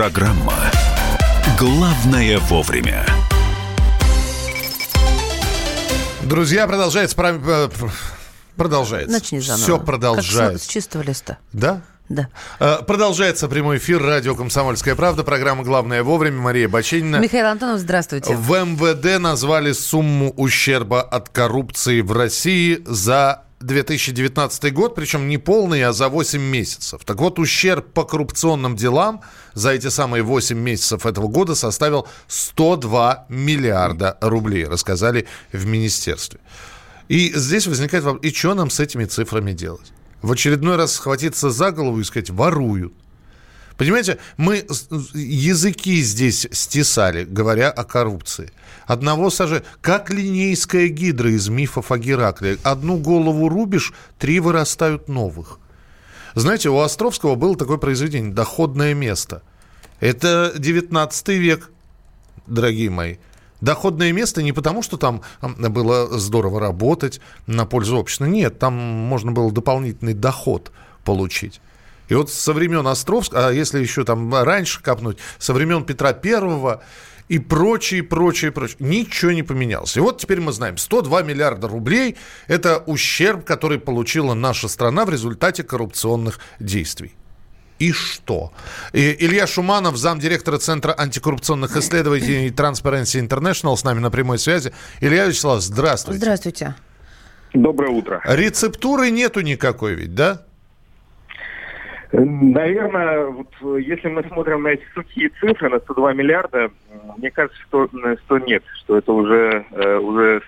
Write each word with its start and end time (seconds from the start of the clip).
Программа 0.00 0.54
«Главное 1.58 2.38
вовремя». 2.38 3.04
Друзья, 6.22 6.66
продолжается... 6.66 7.14
э, 7.18 7.68
Продолжается. 8.56 9.12
Начни 9.12 9.40
заново. 9.40 9.62
Все 9.62 9.76
Как 9.76 9.84
продолжается. 9.84 10.64
с 10.64 10.68
чистого 10.68 11.02
листа. 11.02 11.36
Да? 11.52 11.82
Да. 12.08 12.28
Э, 12.60 12.78
Продолжается 12.86 13.46
прямой 13.46 13.76
эфир 13.76 14.02
радио 14.02 14.34
«Комсомольская 14.34 14.94
правда». 14.94 15.22
Программа 15.22 15.64
«Главное 15.64 16.02
вовремя». 16.02 16.40
Мария 16.40 16.66
Баченина. 16.66 17.16
Михаил 17.16 17.48
Антонов, 17.48 17.80
здравствуйте. 17.80 18.34
В 18.34 18.52
МВД 18.52 19.20
назвали 19.20 19.72
сумму 19.72 20.30
ущерба 20.30 21.02
от 21.02 21.28
коррупции 21.28 22.00
в 22.00 22.12
России 22.12 22.82
за 22.86 23.42
2019 23.60 24.72
год, 24.72 24.94
причем 24.94 25.28
не 25.28 25.36
полный, 25.36 25.82
а 25.84 25.92
за 25.92 26.08
8 26.08 26.40
месяцев. 26.40 27.02
Так 27.04 27.18
вот, 27.18 27.38
ущерб 27.38 27.92
по 27.92 28.04
коррупционным 28.04 28.74
делам 28.74 29.20
за 29.52 29.70
эти 29.72 29.88
самые 29.88 30.22
8 30.22 30.58
месяцев 30.58 31.04
этого 31.04 31.28
года 31.28 31.54
составил 31.54 32.08
102 32.28 33.26
миллиарда 33.28 34.16
рублей, 34.22 34.64
рассказали 34.64 35.26
в 35.52 35.66
министерстве. 35.66 36.40
И 37.08 37.32
здесь 37.34 37.66
возникает 37.66 38.04
вопрос, 38.04 38.24
и 38.24 38.34
что 38.34 38.54
нам 38.54 38.70
с 38.70 38.80
этими 38.80 39.04
цифрами 39.04 39.52
делать? 39.52 39.92
В 40.22 40.32
очередной 40.32 40.76
раз 40.76 40.94
схватиться 40.94 41.50
за 41.50 41.70
голову 41.70 42.00
и 42.00 42.04
сказать, 42.04 42.30
воруют. 42.30 42.94
Понимаете, 43.80 44.18
мы 44.36 44.66
языки 45.14 46.02
здесь 46.02 46.46
стесали, 46.52 47.24
говоря 47.24 47.70
о 47.70 47.84
коррупции. 47.84 48.52
Одного 48.84 49.30
сажи, 49.30 49.64
как 49.80 50.10
линейская 50.10 50.88
гидра 50.88 51.30
из 51.30 51.48
мифов 51.48 51.90
о 51.90 51.96
Геракле. 51.96 52.58
Одну 52.62 52.98
голову 52.98 53.48
рубишь, 53.48 53.94
три 54.18 54.38
вырастают 54.38 55.08
новых. 55.08 55.58
Знаете, 56.34 56.68
у 56.68 56.78
Островского 56.78 57.36
было 57.36 57.56
такое 57.56 57.78
произведение 57.78 58.34
«Доходное 58.34 58.92
место». 58.92 59.40
Это 59.98 60.52
19 60.58 61.28
век, 61.28 61.70
дорогие 62.46 62.90
мои. 62.90 63.16
Доходное 63.62 64.12
место 64.12 64.42
не 64.42 64.52
потому, 64.52 64.82
что 64.82 64.98
там 64.98 65.22
было 65.40 66.18
здорово 66.18 66.60
работать 66.60 67.22
на 67.46 67.64
пользу 67.64 67.96
общества. 67.96 68.26
Нет, 68.26 68.58
там 68.58 68.74
можно 68.74 69.32
было 69.32 69.50
дополнительный 69.50 70.12
доход 70.12 70.70
получить. 71.02 71.62
И 72.10 72.14
вот 72.14 72.30
со 72.30 72.52
времен 72.52 72.86
Островского, 72.86 73.48
а 73.48 73.52
если 73.52 73.80
еще 73.80 74.04
там 74.04 74.34
раньше 74.34 74.82
копнуть, 74.82 75.18
со 75.38 75.54
времен 75.54 75.84
Петра 75.84 76.12
Первого 76.12 76.82
и 77.28 77.38
прочее, 77.38 78.02
прочее, 78.02 78.50
прочее, 78.50 78.76
ничего 78.80 79.30
не 79.30 79.44
поменялось. 79.44 79.96
И 79.96 80.00
вот 80.00 80.18
теперь 80.18 80.40
мы 80.40 80.52
знаем, 80.52 80.76
102 80.76 81.22
миллиарда 81.22 81.68
рублей– 81.68 82.16
это 82.48 82.78
ущерб, 82.78 83.44
который 83.44 83.78
получила 83.78 84.34
наша 84.34 84.66
страна 84.66 85.04
в 85.04 85.10
результате 85.10 85.62
коррупционных 85.62 86.40
действий. 86.58 87.14
И 87.78 87.92
что? 87.92 88.52
И 88.92 89.16
Илья 89.20 89.46
Шуманов, 89.46 89.96
замдиректора 89.96 90.58
Центра 90.58 90.92
антикоррупционных 90.98 91.76
исследований 91.76 92.48
Transparency 92.48 93.24
International, 93.24 93.76
с 93.76 93.84
нами 93.84 94.00
на 94.00 94.10
прямой 94.10 94.40
связи. 94.40 94.72
Илья 95.00 95.26
Вячеславович, 95.26 95.64
здравствуйте. 95.64 96.18
Здравствуйте. 96.18 96.74
Доброе 97.54 97.92
утро. 97.92 98.20
Рецептуры 98.24 99.10
нету 99.10 99.40
никакой 99.40 99.94
ведь, 99.94 100.14
да? 100.16 100.44
Наверное, 102.12 103.26
вот, 103.26 103.48
э, 103.62 103.80
если 103.80 104.08
мы 104.08 104.24
смотрим 104.24 104.62
на 104.64 104.68
эти 104.68 104.82
сухие 104.94 105.30
цифры, 105.40 105.68
на 105.68 105.78
102 105.78 106.12
миллиарда, 106.12 106.70
мне 107.16 107.30
кажется, 107.30 107.58
что, 107.68 107.88
э, 108.04 108.16
что 108.24 108.38
нет, 108.38 108.64
что 108.80 108.98
это 108.98 109.12
уже, 109.12 109.64
э, 109.70 109.96
уже 109.96 110.42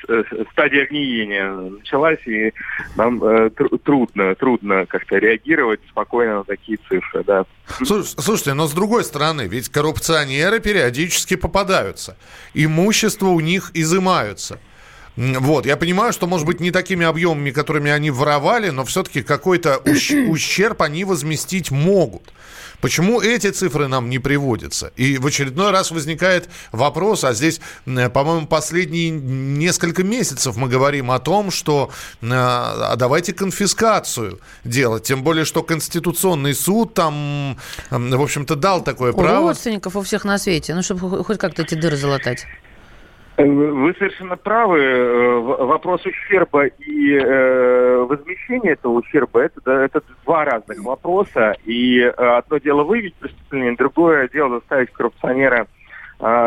стадия 0.52 0.86
гниения 0.86 1.50
началась, 1.52 2.18
и 2.26 2.52
нам 2.96 3.20
тру- 3.50 3.78
трудно, 3.78 4.34
трудно 4.34 4.86
как-то 4.86 5.18
реагировать 5.18 5.80
спокойно 5.88 6.38
на 6.38 6.44
такие 6.44 6.78
цифры, 6.88 7.22
да. 7.24 7.44
Слуш- 7.80 8.20
Слушайте, 8.20 8.54
но 8.54 8.66
с 8.66 8.72
другой 8.72 9.04
стороны, 9.04 9.46
ведь 9.46 9.68
коррупционеры 9.68 10.58
периодически 10.60 11.36
попадаются. 11.36 12.16
Имущество 12.54 13.26
у 13.26 13.40
них 13.40 13.70
изымаются. 13.74 14.58
Вот, 15.16 15.66
я 15.66 15.76
понимаю, 15.76 16.12
что, 16.12 16.26
может 16.26 16.46
быть, 16.46 16.60
не 16.60 16.70
такими 16.70 17.04
объемами, 17.04 17.50
которыми 17.50 17.90
они 17.90 18.10
воровали, 18.10 18.70
но 18.70 18.84
все-таки 18.84 19.22
какой-то 19.22 19.80
ущ- 19.84 20.26
ущерб 20.28 20.80
они 20.82 21.04
возместить 21.04 21.70
могут. 21.70 22.32
Почему 22.80 23.20
эти 23.20 23.50
цифры 23.50 23.86
нам 23.86 24.10
не 24.10 24.18
приводятся? 24.18 24.90
И 24.96 25.16
в 25.18 25.26
очередной 25.26 25.70
раз 25.70 25.92
возникает 25.92 26.48
вопрос, 26.72 27.22
а 27.22 27.32
здесь, 27.32 27.60
по-моему, 27.84 28.48
последние 28.48 29.10
несколько 29.10 30.02
месяцев 30.02 30.56
мы 30.56 30.66
говорим 30.68 31.12
о 31.12 31.20
том, 31.20 31.52
что 31.52 31.90
э, 32.22 32.26
а 32.32 32.96
давайте 32.96 33.34
конфискацию 33.34 34.40
делать. 34.64 35.04
Тем 35.04 35.22
более, 35.22 35.44
что 35.44 35.62
Конституционный 35.62 36.54
суд 36.54 36.94
там, 36.94 37.56
в 37.90 38.20
общем-то, 38.22 38.56
дал 38.56 38.82
такое 38.82 39.12
У 39.12 39.16
право. 39.16 39.50
родственников 39.50 39.94
у 39.94 40.02
всех 40.02 40.24
на 40.24 40.38
свете, 40.38 40.74
ну, 40.74 40.82
чтобы 40.82 41.08
хо- 41.08 41.22
хоть 41.22 41.38
как-то 41.38 41.62
эти 41.62 41.76
дыры 41.76 41.96
залатать. 41.96 42.46
Э, 43.36 43.44
Вы 43.44 43.94
совершенно 43.94 44.36
правы. 44.36 44.80
Э, 44.80 45.38
Вопрос 45.40 46.04
ущерба 46.04 46.66
и 46.66 47.14
э, 47.14 48.06
возмещения 48.08 48.72
этого 48.72 48.92
ущерба 48.92 49.40
это, 49.44 49.70
это 49.70 50.02
два 50.24 50.44
разных 50.44 50.78
вопроса. 50.84 51.56
И 51.64 51.98
э, 51.98 52.10
одно 52.10 52.58
дело 52.58 52.82
выявить 52.84 53.14
преступление, 53.14 53.76
другое 53.76 54.28
дело 54.28 54.56
заставить 54.60 54.92
коррупционера 54.92 55.66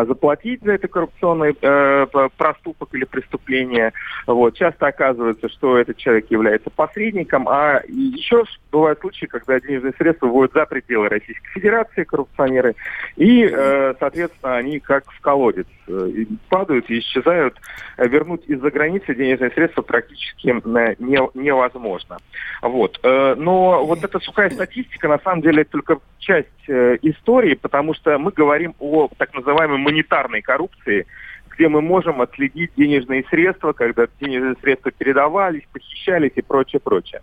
заплатить 0.05 0.63
за 0.63 0.73
это 0.73 0.87
коррупционный 0.87 1.55
э, 1.61 2.07
проступок 2.37 2.89
или 2.93 3.03
преступление. 3.03 3.91
Вот. 4.25 4.55
Часто 4.55 4.87
оказывается, 4.87 5.49
что 5.49 5.77
этот 5.77 5.97
человек 5.97 6.31
является 6.31 6.69
посредником, 6.69 7.47
а 7.49 7.81
еще 7.87 8.43
бывают 8.71 8.99
случаи, 8.99 9.25
когда 9.25 9.59
денежные 9.59 9.93
средства 9.97 10.27
выводят 10.27 10.53
за 10.53 10.65
пределы 10.65 11.09
Российской 11.09 11.49
Федерации 11.49 12.03
коррупционеры, 12.03 12.75
и, 13.15 13.43
э, 13.51 13.93
соответственно, 13.99 14.55
они 14.55 14.79
как 14.79 15.11
в 15.11 15.19
колодец 15.21 15.67
э, 15.87 16.09
и 16.13 16.27
падают 16.49 16.89
и 16.89 16.99
исчезают. 16.99 17.59
Э, 17.97 18.07
Вернуть 18.07 18.45
из-за 18.47 18.71
границы 18.71 19.13
денежные 19.13 19.51
средства 19.51 19.81
практически 19.81 20.49
э, 20.49 20.95
не- 20.99 21.29
невозможно. 21.33 22.17
Вот. 22.61 22.99
Но 23.03 23.85
вот 23.85 24.03
эта 24.03 24.19
сухая 24.19 24.49
статистика, 24.49 25.07
на 25.07 25.19
самом 25.19 25.41
деле, 25.41 25.63
только 25.63 25.99
часть 26.19 26.47
истории, 26.67 27.53
потому 27.53 27.93
что 27.93 28.17
мы 28.17 28.31
говорим 28.31 28.73
о 28.79 29.09
так 29.17 29.33
называемой 29.65 29.77
монетарной 29.77 30.41
коррупции, 30.41 31.05
где 31.55 31.67
мы 31.67 31.81
можем 31.81 32.21
отследить 32.21 32.71
денежные 32.75 33.23
средства, 33.29 33.73
когда 33.73 34.07
денежные 34.19 34.55
средства 34.61 34.91
передавались, 34.91 35.63
похищались 35.71 36.33
и 36.35 36.41
прочее, 36.41 36.79
прочее. 36.79 37.21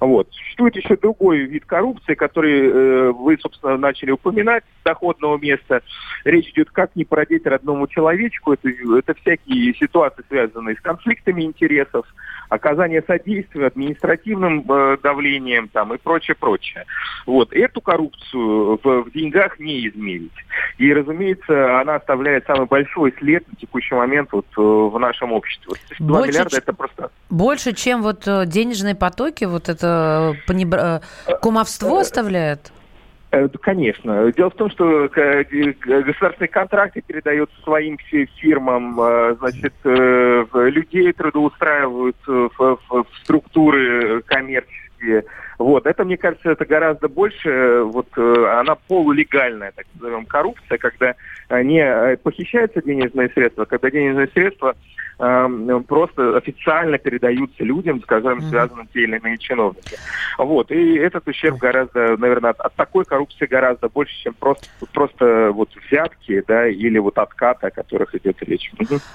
Вот. 0.00 0.28
Существует 0.32 0.76
еще 0.76 0.96
другой 0.96 1.40
вид 1.40 1.64
коррупции, 1.64 2.14
который 2.14 2.68
э, 2.68 3.10
вы, 3.12 3.38
собственно, 3.38 3.76
начали 3.76 4.10
упоминать, 4.10 4.64
доходного 4.84 5.38
места. 5.38 5.82
Речь 6.24 6.50
идет 6.50 6.70
как 6.70 6.94
не 6.94 7.04
породить 7.04 7.46
родному 7.46 7.86
человечку. 7.86 8.52
Это, 8.52 8.68
это 8.68 9.14
всякие 9.14 9.74
ситуации, 9.74 10.24
связанные 10.28 10.76
с 10.76 10.80
конфликтами 10.80 11.42
интересов, 11.42 12.06
оказание 12.48 13.02
содействия 13.02 13.66
административным 13.66 14.64
э, 14.70 14.98
давлением 15.02 15.68
там, 15.68 15.94
и 15.94 15.98
прочее, 15.98 16.36
прочее. 16.38 16.84
Вот. 17.26 17.52
Эту 17.52 17.80
коррупцию 17.80 18.78
в, 18.82 19.04
в 19.04 19.12
деньгах 19.12 19.58
не 19.58 19.88
измерить. 19.88 20.32
И, 20.78 20.92
разумеется, 20.92 21.80
она 21.80 21.96
оставляет 21.96 22.46
самый 22.46 22.66
большой 22.66 23.14
след 23.18 23.46
на 23.48 23.56
текущий 23.74 23.94
момент 23.96 24.28
вот, 24.32 24.46
э, 24.56 24.60
в 24.60 24.96
нашем 24.98 25.32
обществе. 25.32 25.66
Вот 25.68 25.78
2 25.98 26.18
Больше 26.18 26.30
миллиарда 26.32 26.56
это 26.58 26.72
просто... 26.72 27.10
Больше, 27.28 27.72
чем 27.72 28.02
вот 28.02 28.26
э, 28.26 28.46
денежные 28.46 28.94
потоки, 28.94 29.44
вот 29.44 29.68
это 29.68 30.34
э, 30.46 30.50
понебра- 30.50 31.02
кумовство 31.40 31.98
оставляет? 31.98 32.72
Конечно. 33.62 34.30
Дело 34.32 34.50
в 34.50 34.54
том, 34.54 34.70
что 34.70 35.08
государственные 35.08 36.48
контракты 36.48 37.02
передают 37.04 37.50
своим 37.64 37.98
фи- 37.98 38.30
фирмам, 38.36 38.94
значит, 39.40 39.74
людей 39.82 41.12
трудоустраивают 41.12 42.16
в, 42.24 42.50
в- 42.56 42.78
в 42.90 43.06
структуры 43.24 44.22
коммерческие. 44.22 45.24
Вот. 45.58 45.86
Это, 45.86 46.04
мне 46.04 46.16
кажется, 46.16 46.50
это 46.50 46.64
гораздо 46.64 47.08
больше, 47.08 47.48
э, 47.48 47.82
вот 47.82 48.08
э, 48.16 48.58
она 48.58 48.74
полулегальная, 48.74 49.72
так 49.72 49.86
назовем, 49.94 50.26
коррупция, 50.26 50.78
когда 50.78 51.14
э, 51.48 51.62
не 51.62 52.16
похищаются 52.18 52.82
денежные 52.82 53.28
средства, 53.30 53.64
когда 53.64 53.90
денежные 53.90 54.28
средства 54.28 54.74
э, 55.18 55.80
просто 55.86 56.36
официально 56.36 56.98
передаются 56.98 57.62
людям, 57.62 58.02
с 58.02 58.06
которыми 58.06 58.40
связаны 58.48 58.86
те 58.92 59.04
или 59.04 59.16
иные 59.18 59.38
чиновники. 59.38 59.96
Вот. 60.38 60.70
И 60.70 60.96
этот 60.96 61.26
ущерб 61.28 61.58
гораздо, 61.58 62.16
наверное, 62.16 62.50
от, 62.50 62.60
от 62.60 62.74
такой 62.74 63.04
коррупции 63.04 63.46
гораздо 63.46 63.88
больше, 63.88 64.14
чем 64.22 64.34
просто, 64.34 64.66
просто 64.92 65.50
вот 65.52 65.70
взятки, 65.86 66.42
да, 66.46 66.66
или 66.66 66.98
вот 66.98 67.18
откаты, 67.18 67.68
о 67.68 67.70
которых 67.70 68.14
идет 68.14 68.42
речь. 68.42 68.72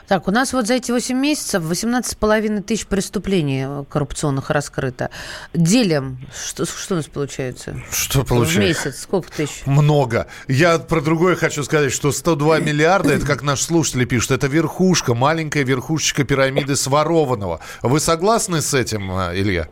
Так, 0.08 0.28
у 0.28 0.32
нас 0.32 0.54
вот 0.54 0.68
за 0.68 0.76
эти 0.76 0.92
8 0.92 1.18
месяцев 1.18 1.64
18,5 1.64 2.62
тысяч 2.62 2.88
преступлений 2.88 3.86
коррупционных 3.90 4.50
раскрыто. 4.50 5.10
Делим, 5.54 6.18
что, 6.34 6.66
что 6.66 6.94
у 6.94 6.98
нас 6.98 7.08
получается? 7.08 7.76
Что 7.92 8.24
получается? 8.24 8.60
В 8.60 8.88
месяц 8.88 9.02
сколько 9.02 9.32
тысяч? 9.32 9.66
Много. 9.66 10.28
Я 10.48 10.80
про 10.80 11.02
другое 11.02 11.36
хочу 11.36 11.64
сказать, 11.64 11.92
что 11.92 12.12
102 12.12 12.60
миллиарда, 12.60 13.14
это 13.14 13.26
как 13.26 13.44
наши 13.44 13.64
слушатели 13.64 14.06
пишут, 14.06 14.32
это 14.32 14.48
верхушка, 14.48 15.14
маленькая 15.14 15.64
верхушечка 15.64 16.24
пирамиды 16.24 16.76
сворованного. 16.76 17.60
Вы 17.82 18.00
согласны 18.00 18.62
с 18.62 18.74
этим, 18.74 19.12
э, 19.12 19.36
Илья? 19.36 19.68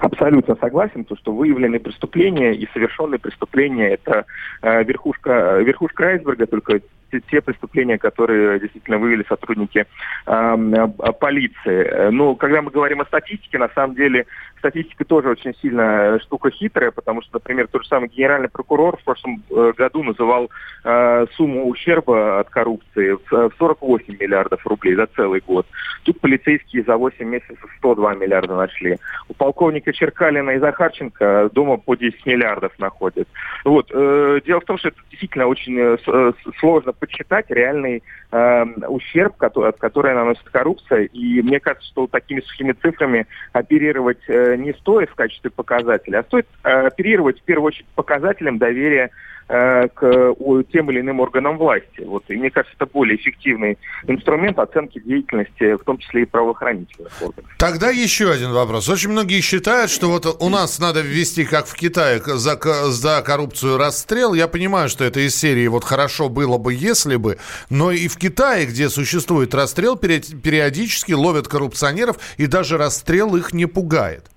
Абсолютно 0.00 0.54
согласен, 0.56 1.04
то, 1.04 1.16
что 1.16 1.32
выявленные 1.32 1.80
преступления 1.80 2.54
и 2.54 2.68
совершенные 2.72 3.18
преступления– 3.18 3.88
это 3.90 4.26
э, 4.62 4.84
верхушка, 4.84 5.58
верхушка 5.60 6.04
айсберга, 6.04 6.46
только 6.46 6.80
те, 7.10 7.20
те 7.30 7.40
преступления, 7.40 7.98
которые 7.98 8.60
действительно 8.60 8.98
выявили 8.98 9.24
сотрудники 9.28 9.86
э, 10.26 10.88
полиции. 11.20 12.10
Но 12.10 12.34
когда 12.36 12.62
мы 12.62 12.70
говорим 12.70 13.00
о 13.00 13.06
статистике, 13.06 13.58
на 13.58 13.68
самом 13.70 13.96
деле 13.96 14.26
статистика 14.62 15.04
тоже 15.04 15.30
очень 15.30 15.54
сильно 15.60 16.20
штука 16.20 16.50
хитрая, 16.50 16.92
потому 16.92 17.20
что, 17.22 17.34
например, 17.34 17.66
тот 17.66 17.82
же 17.82 17.88
самый 17.88 18.08
генеральный 18.08 18.48
прокурор 18.48 18.96
в 18.96 19.04
прошлом 19.04 19.42
э, 19.50 19.72
году 19.76 20.04
называл 20.04 20.50
э, 20.84 21.26
сумму 21.34 21.68
ущерба 21.68 22.38
от 22.38 22.48
коррупции 22.48 23.18
в 23.28 23.50
48 23.58 24.16
миллиардов 24.20 24.64
рублей 24.64 24.94
за 24.94 25.06
целый 25.06 25.42
год. 25.44 25.66
Тут 26.04 26.20
полицейские 26.20 26.84
за 26.84 26.96
8 26.96 27.24
месяцев 27.26 27.58
102 27.78 28.14
миллиарда 28.14 28.54
нашли. 28.54 28.98
У 29.28 29.34
полковника 29.34 29.92
Черкалина 29.92 30.50
и 30.50 30.58
Захарченко 30.58 31.50
дома 31.52 31.76
по 31.76 31.96
10 31.96 32.24
миллиардов 32.26 32.72
находят. 32.78 33.26
Вот. 33.64 33.90
Э, 33.92 34.40
дело 34.46 34.60
в 34.60 34.64
том, 34.64 34.78
что 34.78 34.88
это 34.88 34.98
действительно 35.10 35.46
очень 35.46 35.76
э, 35.78 35.96
э 36.06 36.32
сложно 36.60 36.92
подсчитать 36.92 37.46
реальный 37.50 38.02
э, 38.30 38.64
ущерб, 38.88 39.36
который, 39.36 39.72
который 39.72 40.14
наносит 40.14 40.48
коррупция. 40.50 41.02
И 41.04 41.42
мне 41.42 41.58
кажется, 41.58 41.88
что 41.88 42.06
такими 42.06 42.40
сухими 42.40 42.72
цифрами 42.72 43.26
оперировать 43.52 44.20
э, 44.28 44.51
не 44.56 44.72
стоит 44.74 45.10
в 45.10 45.14
качестве 45.14 45.50
показателя, 45.50 46.20
а 46.20 46.24
стоит 46.24 46.46
э, 46.64 46.86
оперировать 46.86 47.40
в 47.40 47.42
первую 47.42 47.68
очередь 47.68 47.86
показателем 47.94 48.58
доверия 48.58 49.10
Э, 49.54 49.86
к 49.88 50.34
тем 50.72 50.90
или 50.90 51.00
иным 51.00 51.20
органам 51.20 51.58
власти. 51.58 52.00
Вот. 52.06 52.24
И 52.28 52.36
мне 52.36 52.50
кажется, 52.50 52.74
это 52.74 52.86
более 52.90 53.16
эффективный 53.16 53.76
инструмент 54.06 54.58
оценки 54.58 54.98
деятельности, 54.98 55.74
в 55.74 55.84
том 55.84 55.98
числе 55.98 56.22
и 56.22 56.24
правоохранительных 56.24 57.12
органов. 57.20 57.50
Тогда 57.58 57.90
еще 57.90 58.30
один 58.30 58.52
вопрос. 58.52 58.88
Очень 58.88 59.10
многие 59.10 59.42
считают, 59.42 59.90
что 59.90 60.08
вот 60.08 60.24
у 60.40 60.48
нас 60.48 60.78
надо 60.78 61.02
ввести, 61.02 61.44
как 61.44 61.66
в 61.66 61.74
Китае, 61.74 62.22
за, 62.24 62.58
за 62.92 63.22
коррупцию 63.22 63.76
расстрел. 63.76 64.32
Я 64.32 64.48
понимаю, 64.48 64.88
что 64.88 65.04
это 65.04 65.20
из 65.20 65.36
серии 65.36 65.66
вот 65.66 65.84
хорошо 65.84 66.30
было 66.30 66.56
бы, 66.56 66.72
если 66.72 67.16
бы, 67.16 67.36
но 67.68 67.90
и 67.90 68.08
в 68.08 68.16
Китае, 68.16 68.64
где 68.64 68.88
существует 68.88 69.54
расстрел, 69.54 69.96
периодически 69.96 71.12
ловят 71.12 71.48
коррупционеров, 71.48 72.16
и 72.38 72.46
даже 72.46 72.78
расстрел 72.78 73.36
их 73.36 73.52
не 73.52 73.66
пугает. 73.66 74.31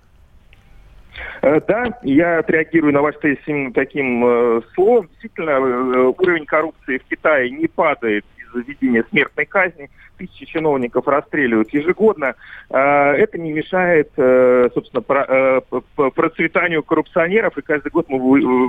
Э, 1.41 1.59
да, 1.67 1.99
я 2.03 2.39
отреагирую 2.39 2.93
на 2.93 3.01
ваш 3.01 3.15
тезис 3.17 3.39
именно 3.45 3.73
таким 3.73 4.25
э, 4.25 4.61
словом. 4.73 5.07
Действительно, 5.11 5.51
э, 5.51 6.13
уровень 6.17 6.45
коррупции 6.45 6.97
в 6.97 7.03
Китае 7.03 7.51
не 7.51 7.67
падает 7.67 8.25
из-за 8.37 8.59
введения 8.59 9.03
смертной 9.09 9.45
казни. 9.45 9.89
Тысячи 10.17 10.45
чиновников 10.45 11.07
расстреливают 11.07 11.73
ежегодно. 11.73 12.35
Это 12.69 13.37
не 13.37 13.51
мешает, 13.51 14.11
собственно, 14.15 15.01
про, 15.01 15.59
процветанию 15.93 16.83
коррупционеров. 16.83 17.57
И 17.57 17.61
каждый 17.61 17.89
год 17.89 18.05
мы, 18.07 18.17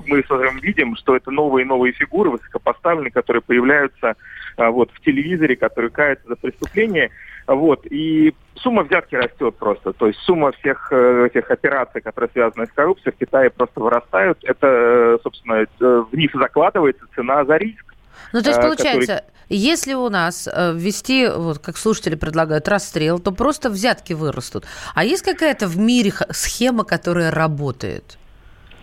мы 0.04 0.24
с 0.24 0.28
вами 0.28 0.60
видим, 0.60 0.96
что 0.96 1.14
это 1.14 1.30
новые 1.30 1.64
и 1.64 1.68
новые 1.68 1.92
фигуры 1.92 2.30
высокопоставленные, 2.30 3.12
которые 3.12 3.42
появляются 3.42 4.16
вот, 4.56 4.90
в 4.90 5.00
телевизоре, 5.02 5.54
которые 5.54 5.92
каются 5.92 6.26
за 6.26 6.34
преступления. 6.34 7.12
Вот. 7.46 7.86
И 7.86 8.34
сумма 8.56 8.82
взятки 8.82 9.14
растет 9.14 9.56
просто. 9.56 9.92
То 9.92 10.08
есть 10.08 10.18
сумма 10.20 10.52
всех 10.52 10.88
э, 10.92 11.26
этих 11.26 11.50
операций, 11.50 12.00
которые 12.00 12.30
связаны 12.32 12.66
с 12.66 12.72
коррупцией, 12.72 13.14
в 13.14 13.18
Китае 13.18 13.50
просто 13.50 13.80
вырастают. 13.80 14.38
Это, 14.42 14.66
э, 14.66 15.18
собственно, 15.22 15.64
э, 15.80 16.04
вниз 16.10 16.30
закладывается 16.34 17.04
цена 17.14 17.44
за 17.44 17.56
риск. 17.56 17.94
Ну, 18.32 18.42
то 18.42 18.48
есть, 18.48 18.60
получается, 18.60 19.14
который... 19.14 19.24
если 19.48 19.94
у 19.94 20.08
нас 20.08 20.48
ввести, 20.74 21.28
вот 21.28 21.60
как 21.60 21.76
слушатели 21.76 22.16
предлагают, 22.16 22.66
расстрел, 22.66 23.20
то 23.20 23.30
просто 23.30 23.70
взятки 23.70 24.14
вырастут. 24.14 24.64
А 24.94 25.04
есть 25.04 25.22
какая-то 25.22 25.68
в 25.68 25.78
мире 25.78 26.12
схема, 26.30 26.84
которая 26.84 27.30
работает? 27.30 28.18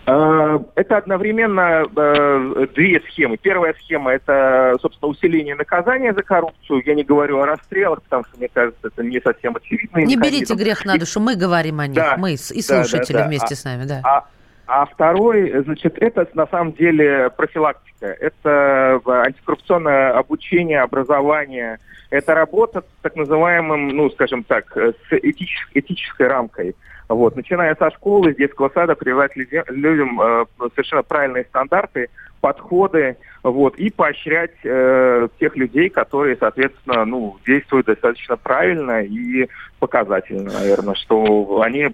Э, 0.06 0.60
это 0.76 0.98
одновременно 0.98 1.86
э, 1.96 2.68
две 2.76 3.00
схемы. 3.08 3.38
Первая 3.38 3.74
схема– 3.76 4.12
это, 4.14 4.76
собственно, 4.82 5.10
усиление 5.10 5.56
наказания 5.56 6.14
за 6.14 6.24
коррупцию. 6.24 6.84
Я 6.86 6.94
не 6.94 7.04
говорю 7.04 7.40
о 7.40 7.46
расстрелах, 7.46 8.02
потому 8.04 8.26
что, 8.26 8.38
мне 8.38 8.50
кажется, 8.54 8.88
это 8.88 9.02
не 9.02 9.22
совсем 9.22 9.56
очевидно. 9.56 10.00
Не 10.00 10.18
берите 10.18 10.56
грех 10.56 10.84
на 10.86 10.98
душу, 10.98 11.22
мы 11.22 11.36
говорим 11.36 11.80
о 11.80 11.88
них, 11.88 11.96
да, 11.96 12.18
мы 12.18 12.34
и 12.34 12.38
слушатели 12.38 13.14
да, 13.14 13.24
да, 13.24 13.28
вместе 13.28 13.54
а, 13.54 13.58
с 13.58 13.64
нами. 13.64 13.86
Да. 13.86 14.02
А, 14.04 14.26
а 14.68 14.86
второй, 14.86 15.64
значит, 15.64 15.98
это 16.02 16.28
на 16.34 16.48
самом 16.48 16.74
деле 16.74 17.30
профилактика. 17.30 18.08
Это 18.08 19.00
антикоррупционное 19.06 20.12
обучение, 20.18 20.82
образование. 20.82 21.80
Это 22.10 22.36
работа 22.36 22.82
с 22.82 23.02
так 23.02 23.16
называемым, 23.16 23.88
ну, 23.88 24.10
скажем 24.10 24.44
так, 24.44 24.76
с 24.76 25.14
этической, 25.14 25.82
этической 25.82 26.28
рамкой. 26.28 26.76
Вот. 27.10 27.36
Начиная 27.36 27.76
со 27.76 27.92
школы, 27.92 28.34
с 28.34 28.38
детского 28.38 28.70
сада, 28.74 28.96
прививать 28.96 29.36
людям 29.36 30.20
э, 30.22 30.46
совершенно 30.74 31.04
правильные 31.04 31.46
стандарты, 31.46 32.10
подходы, 32.42 33.18
вот, 33.42 33.76
и 33.78 33.90
поощрять 33.90 34.56
э, 34.64 35.28
тех 35.40 35.56
людей, 35.56 35.90
которые, 35.90 36.38
соответственно, 36.38 37.06
ну, 37.06 37.38
действуют 37.46 37.88
достаточно 37.88 38.38
правильно 38.38 39.02
и 39.02 39.48
показательно, 39.80 40.52
наверное, 40.52 40.96
что 40.96 41.62
они 41.62 41.90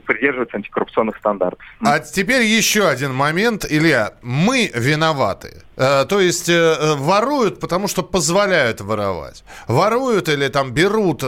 придерживаются 0.00 0.56
антикоррупционных 0.56 1.16
стандартов. 1.18 1.60
А 1.80 1.98
теперь 2.00 2.42
еще 2.42 2.88
один 2.88 3.14
момент, 3.14 3.66
Илья. 3.68 4.14
Мы 4.22 4.70
виноваты. 4.74 5.62
Э, 5.76 6.04
то 6.08 6.20
есть 6.20 6.48
э, 6.48 6.52
э, 6.52 6.94
воруют, 6.96 7.58
потому 7.60 7.88
что 7.88 8.02
позволяют 8.02 8.80
воровать. 8.80 9.44
Воруют 9.68 10.28
или 10.28 10.48
там 10.48 10.72
берут 10.72 11.22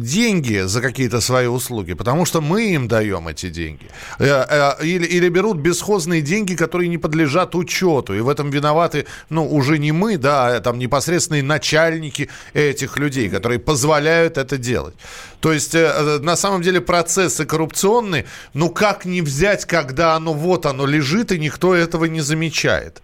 деньги 0.00 0.66
за 0.66 0.80
какие-то 0.80 1.20
свои 1.20 1.46
услуги, 1.46 1.94
потому 1.94 2.24
что 2.24 2.40
мы 2.40 2.74
им 2.74 2.88
даем 2.88 3.28
эти 3.28 3.50
деньги. 3.50 3.86
Или, 4.18 5.06
или 5.06 5.28
берут 5.28 5.58
бесхозные 5.58 6.22
деньги, 6.22 6.54
которые 6.54 6.88
не 6.88 6.98
подлежат 6.98 7.54
учету. 7.54 8.14
И 8.14 8.20
в 8.20 8.28
этом 8.28 8.50
виноваты, 8.50 9.06
ну, 9.30 9.46
уже 9.46 9.78
не 9.78 9.92
мы, 9.92 10.16
да, 10.16 10.56
а 10.56 10.60
там 10.60 10.78
непосредственные 10.78 11.42
начальники 11.42 12.28
этих 12.54 12.98
людей, 12.98 13.28
которые 13.28 13.58
позволяют 13.58 14.38
это 14.38 14.56
делать. 14.56 14.94
То 15.40 15.52
есть, 15.52 15.74
на 15.74 16.36
самом 16.36 16.62
деле, 16.62 16.80
процессы 16.80 17.46
коррупционные, 17.70 18.24
ну, 18.54 18.70
как 18.70 19.04
не 19.04 19.22
взять, 19.22 19.64
когда 19.64 20.14
оно 20.14 20.32
вот 20.32 20.66
оно 20.66 20.86
лежит, 20.86 21.32
и 21.32 21.38
никто 21.38 21.74
этого 21.74 22.06
не 22.06 22.20
замечает? 22.20 23.02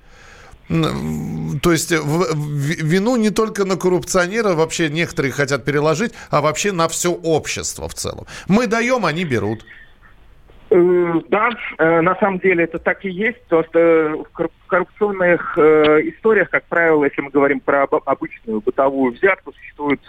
То 0.68 1.72
есть 1.72 1.92
вину 1.92 3.16
не 3.16 3.30
только 3.30 3.64
на 3.64 3.76
коррупционера, 3.76 4.54
вообще 4.54 4.88
некоторые 4.88 5.30
хотят 5.30 5.64
переложить, 5.64 6.12
а 6.30 6.40
вообще 6.40 6.72
на 6.72 6.88
все 6.88 7.12
общество 7.12 7.88
в 7.88 7.94
целом. 7.94 8.26
Мы 8.48 8.66
даем, 8.66 9.06
они 9.06 9.24
берут. 9.24 9.64
Э, 10.68 11.12
да, 11.28 11.50
э, 11.78 12.00
на 12.00 12.16
самом 12.16 12.40
деле 12.40 12.64
это 12.64 12.80
так 12.80 13.04
и 13.04 13.10
есть, 13.10 13.40
потому 13.42 13.64
что 13.64 14.24
в 14.34 14.66
коррупционных 14.66 15.56
э, 15.56 16.00
историях, 16.08 16.50
как 16.50 16.64
правило, 16.64 17.04
если 17.04 17.22
мы 17.22 17.30
говорим 17.30 17.60
про 17.60 17.84
обычную 17.84 18.60
бытовую 18.60 19.12
взятку, 19.12 19.52
существуют 19.52 20.00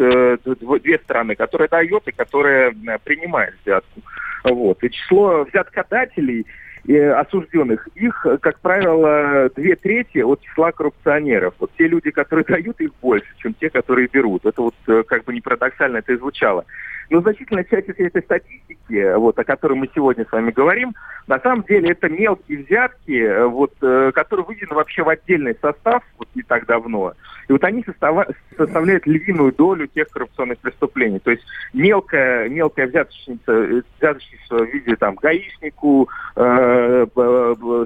две 0.82 0.98
стороны, 0.98 1.36
которая 1.36 1.68
дает 1.68 2.08
и 2.08 2.12
которая 2.12 2.74
принимает 3.04 3.54
взятку. 3.64 4.02
Вот. 4.50 4.84
И 4.84 4.90
число 4.90 5.44
взяткодателей– 5.44 6.46
осужденных, 6.88 7.88
их, 7.96 8.26
как 8.42 8.60
правило, 8.60 9.50
две 9.56 9.76
трети 9.76 10.20
от 10.20 10.42
числа 10.42 10.72
коррупционеров. 10.72 11.54
Вот 11.60 11.72
те 11.78 11.88
люди, 11.88 12.12
которые 12.12 12.46
дают 12.46 12.80
их 12.80 12.92
больше, 13.02 13.28
чем 13.38 13.54
те, 13.56 13.70
которые 13.70 14.08
берут. 14.08 14.46
Это 14.46 14.62
вот 14.62 14.76
э, 14.88 15.04
как 15.06 15.26
бы 15.26 15.34
не 15.34 15.42
парадоксально 15.42 15.98
это 15.98 16.14
и 16.14 16.18
звучало. 16.18 16.66
Но 17.10 17.22
значительная 17.22 17.64
часть 17.64 17.88
этой 17.90 18.22
статистики, 18.22 19.16
вот, 19.16 19.38
о 19.40 19.44
которой 19.44 19.74
мы 19.74 19.90
сегодня 19.94 20.26
с 20.26 20.32
вами 20.32 20.52
говорим, 20.52 20.94
на 21.28 21.40
самом 21.40 21.64
деле 21.64 21.92
это 21.92 22.10
мелкие 22.10 22.64
взятки, 22.64 23.46
вот, 23.46 23.74
э, 23.82 24.12
которые 24.14 24.46
выведены 24.46 24.76
вообще 24.76 25.04
в 25.04 25.10
отдельный 25.10 25.56
состав 25.62 26.04
вот 26.18 26.28
не 26.36 26.42
так 26.42 26.66
давно. 26.66 27.14
И 27.48 27.52
вот 27.54 27.64
они 27.64 27.84
состава, 27.84 28.28
составляют 28.58 29.06
львиную 29.06 29.54
долю 29.54 29.88
тех 29.88 30.10
коррупционных 30.10 30.58
преступлений. 30.60 31.20
То 31.20 31.32
есть 31.32 31.44
мелкая, 31.74 32.50
мелкая 32.50 32.88
взяточница, 32.88 33.84
взяточница 34.00 34.56
в 34.56 34.66
виде 34.66 34.96
там 34.96 35.16
гаишнику, 35.16 36.10
э, 36.36 37.06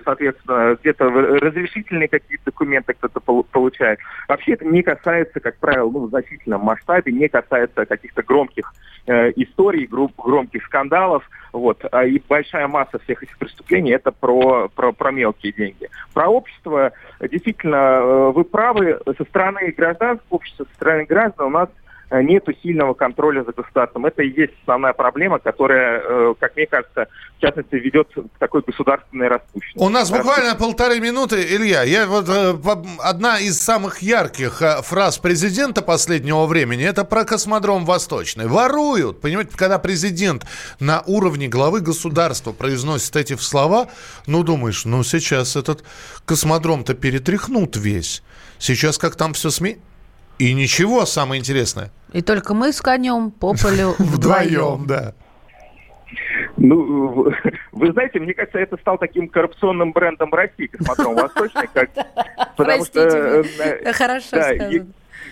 соответственно, 0.04 0.78
где-то 0.82 1.10
разрешительные 1.10 2.08
какие-то 2.08 2.46
документы 2.46 2.94
кто-то 2.94 3.20
получает. 3.20 4.00
Вообще 4.28 4.54
это 4.54 4.66
не 4.66 4.82
касается, 4.82 5.40
как 5.40 5.58
правило, 5.58 5.90
ну, 5.90 6.06
в 6.06 6.10
значительном 6.10 6.62
масштабе, 6.62 7.12
не 7.12 7.28
касается 7.28 7.86
каких-то 7.86 8.24
громких 8.24 8.74
э, 9.12 9.34
историй, 9.36 9.86
гром, 9.86 10.12
громких 10.18 10.63
скандалов. 10.65 11.27
Вот. 11.53 11.84
А 11.91 12.06
и 12.06 12.22
большая 12.27 12.68
масса 12.68 13.00
всех 13.00 13.24
этих 13.24 13.38
преступлений 13.38 13.91
это 13.91 14.12
про, 14.12 14.70
про, 14.70 14.94
про 14.94 15.12
мелкие 15.12 15.51
деньги. 15.51 15.89
Про 16.13 16.27
общество, 16.30 16.91
действительно, 17.20 17.75
э, 17.75 18.32
вы 18.32 18.44
правы, 18.44 19.00
со 19.06 19.24
стороны 19.25 19.72
гражданского 19.72 20.27
общества, 20.30 20.65
со 20.70 20.75
стороны 20.75 21.06
граждан 21.06 21.48
у 21.48 21.50
нас 21.50 21.70
Э, 21.70 21.80
нет 22.12 22.46
сильного 22.62 22.94
контроля 22.94 23.44
за 23.44 23.53
государством. 23.53 24.06
Это 24.06 24.22
и 24.24 24.30
есть 24.30 24.53
основная 24.62 24.94
проблема, 24.94 25.39
которая, 25.39 26.01
э, 26.03 26.34
как 26.39 26.56
мне 26.56 26.68
кажется, 26.68 27.08
в 27.38 27.41
частности, 27.41 27.75
ведет 27.75 28.10
к 28.13 28.39
такой 28.39 28.62
государственной 28.62 29.27
распущенности. 29.27 29.84
У 29.84 29.89
нас 29.89 30.12
буквально 30.12 30.56
полторы 30.56 31.00
минуты, 31.00 31.41
Илья. 31.41 31.84
Я 31.84 32.06
вот 32.06 32.27
э, 32.27 32.53
одна 33.00 33.39
из 33.39 33.60
самых 33.60 34.01
ярких 34.01 34.62
фраз 34.84 35.18
президента 35.18 35.82
последнего 35.82 36.46
времени 36.46 36.86
это 36.86 37.06
про 37.06 37.24
космодром 37.24 37.86
Восточный. 37.86 38.48
Воруют. 38.48 39.22
Понимаете, 39.22 39.51
когда 39.56 39.80
президент 39.80 40.46
на 40.80 41.03
уровне 41.08 41.48
главы 41.48 41.80
государства 41.80 42.51
произносит 42.51 43.15
эти 43.15 43.36
слова, 43.38 43.88
ну 44.27 44.44
думаешь, 44.44 44.86
ну 44.86 45.03
сейчас 45.03 45.56
этот 45.56 45.84
космодром-то 46.25 46.94
перетряхнут 46.94 47.77
весь. 47.77 48.24
Сейчас 48.58 48.98
как 48.98 49.15
там 49.15 49.34
все 49.34 49.50
сме... 49.50 49.77
И 50.41 50.53
ничего, 50.53 51.05
самое 51.05 51.39
интересное. 51.39 51.91
И 52.13 52.24
только 52.24 52.55
мы 52.55 52.74
с 52.74 52.81
конем 52.81 53.29
по 53.29 53.53
полю 53.53 53.93
вдвоем. 54.00 54.88
да. 54.88 55.13
Ну, 56.57 57.31
вы 57.71 57.91
знаете, 57.91 58.19
мне 58.19 58.33
кажется, 58.33 58.57
это 58.57 58.75
стал 58.77 58.98
таким 58.98 59.29
коррупционным 59.29 59.91
брендом 59.91 60.33
России, 60.33 60.65
космодром 60.65 61.13
Восточный, 61.13 61.69
как, 61.71 61.91
потому 62.57 62.86
что... 62.86 63.01
Э, 63.01 63.43
э, 63.60 63.93
Хорошо 63.93 64.27
сказано 64.29 64.88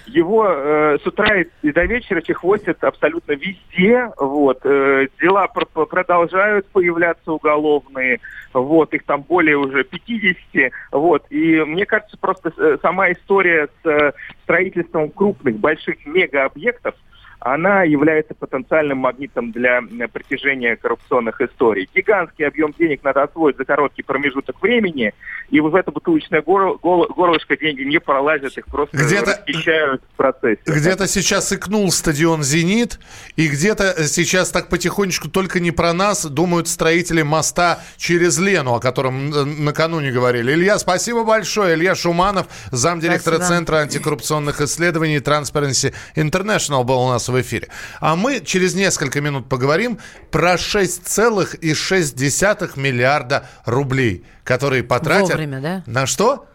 его 0.09 0.45
э, 0.47 0.97
с 1.01 1.07
утра 1.07 1.43
и 1.61 1.71
до 1.71 1.85
вечера 1.85 2.21
чехвостят 2.21 2.83
абсолютно 2.83 3.33
везде. 3.33 4.11
Вот. 4.17 4.59
Э, 4.63 5.07
дела 5.21 5.47
пр- 5.47 5.85
продолжают 5.85 6.67
появляться 6.67 7.31
уголовные. 7.31 8.19
Вот. 8.53 8.93
Их 8.93 9.03
там 9.03 9.21
более 9.21 9.57
уже 9.57 9.83
50. 9.83 10.71
Вот. 10.91 11.25
И 11.29 11.63
мне 11.63 11.85
кажется, 11.85 12.17
просто 12.17 12.51
э, 12.57 12.77
сама 12.81 13.11
история 13.11 13.69
с 13.83 13.87
э, 13.87 14.11
строительством 14.43 15.09
крупных, 15.09 15.57
больших 15.57 16.05
мегаобъектов– 16.05 16.95
она 17.39 17.84
является 17.84 18.34
потенциальным 18.34 19.00
магнитом 19.00 19.51
для 19.51 19.81
притяжения 20.12 20.75
коррупционных 20.75 21.39
историй. 21.41 21.89
Гигантский 21.96 22.46
объем 22.46 22.74
денег 22.77 23.03
надо 23.03 23.24
освоить 23.24 23.58
за 23.58 23.65
короткий 23.65 24.03
промежуток 24.03 24.62
времени, 24.62 25.13
и 25.50 25.60
в 25.60 25.74
это 25.74 25.91
бутылочное 25.91 26.41
горло, 26.41 26.77
горлышко 26.77 27.58
деньги 27.58 27.84
не 27.84 28.00
пролазят, 28.00 28.58
их 28.58 28.65
просто 28.65 28.98
где-то, 28.98 29.31
расхищают 29.31 30.03
в 30.13 30.17
процессе. 30.17 30.62
Где-то 30.65 31.08
сейчас 31.08 31.53
икнул 31.53 31.89
стадион 31.91 32.43
«Зенит», 32.43 33.00
и 33.36 33.48
где-то 33.48 34.03
сейчас 34.08 34.51
так 34.51 34.67
потихонечку 34.69 35.29
только 35.29 35.60
не 35.60 35.72
про 35.72 35.93
нас 35.93 36.25
думают 36.25 36.67
строители 36.67 37.22
моста 37.22 37.79
через 37.98 38.38
Лену, 38.38 38.75
о 38.75 38.79
котором 38.79 39.34
э, 39.34 39.46
накануне 39.46 40.12
говорили. 40.12 40.51
Илья, 40.53 40.77
спасибо 40.77 41.24
большое. 41.24 41.75
Илья 41.75 41.96
Шуманов, 41.96 42.48
замдиректора 42.72 43.36
спасибо. 43.36 43.55
Центра 43.55 43.75
антикоррупционных 43.77 44.62
исследований 44.62 45.17
Transparency 45.17 45.93
International 46.15 46.84
был 46.84 47.00
у 47.00 47.10
нас 47.10 47.28
в 47.29 47.39
эфире. 47.41 47.69
А 48.00 48.15
мы 48.15 48.41
через 48.41 48.75
несколько 48.75 49.21
минут 49.21 49.48
поговорим 49.48 50.00
про 50.31 50.55
6,6 50.55 52.79
миллиарда 52.79 53.48
рублей, 53.65 54.24
которые 54.43 54.83
потратят... 54.83 55.29
Вовремя, 55.29 55.62
да? 55.62 55.83
На 55.86 56.05
что? 56.05 56.45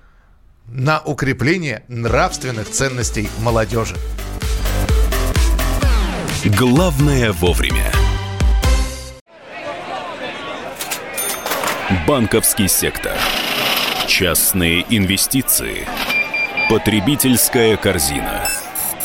На 0.67 1.01
укрепление 1.01 1.85
нравственных 1.89 2.71
ценностей 2.71 3.31
молодежи. 3.41 3.97
Главное 6.45 7.33
вовремя. 7.33 7.91
Банковский 12.07 12.69
сектор. 12.69 13.17
Частные 14.07 14.85
инвестиции. 14.91 15.87
Потребительская 16.69 17.77
корзина. 17.77 18.49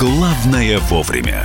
Главное 0.00 0.78
вовремя. 0.78 1.44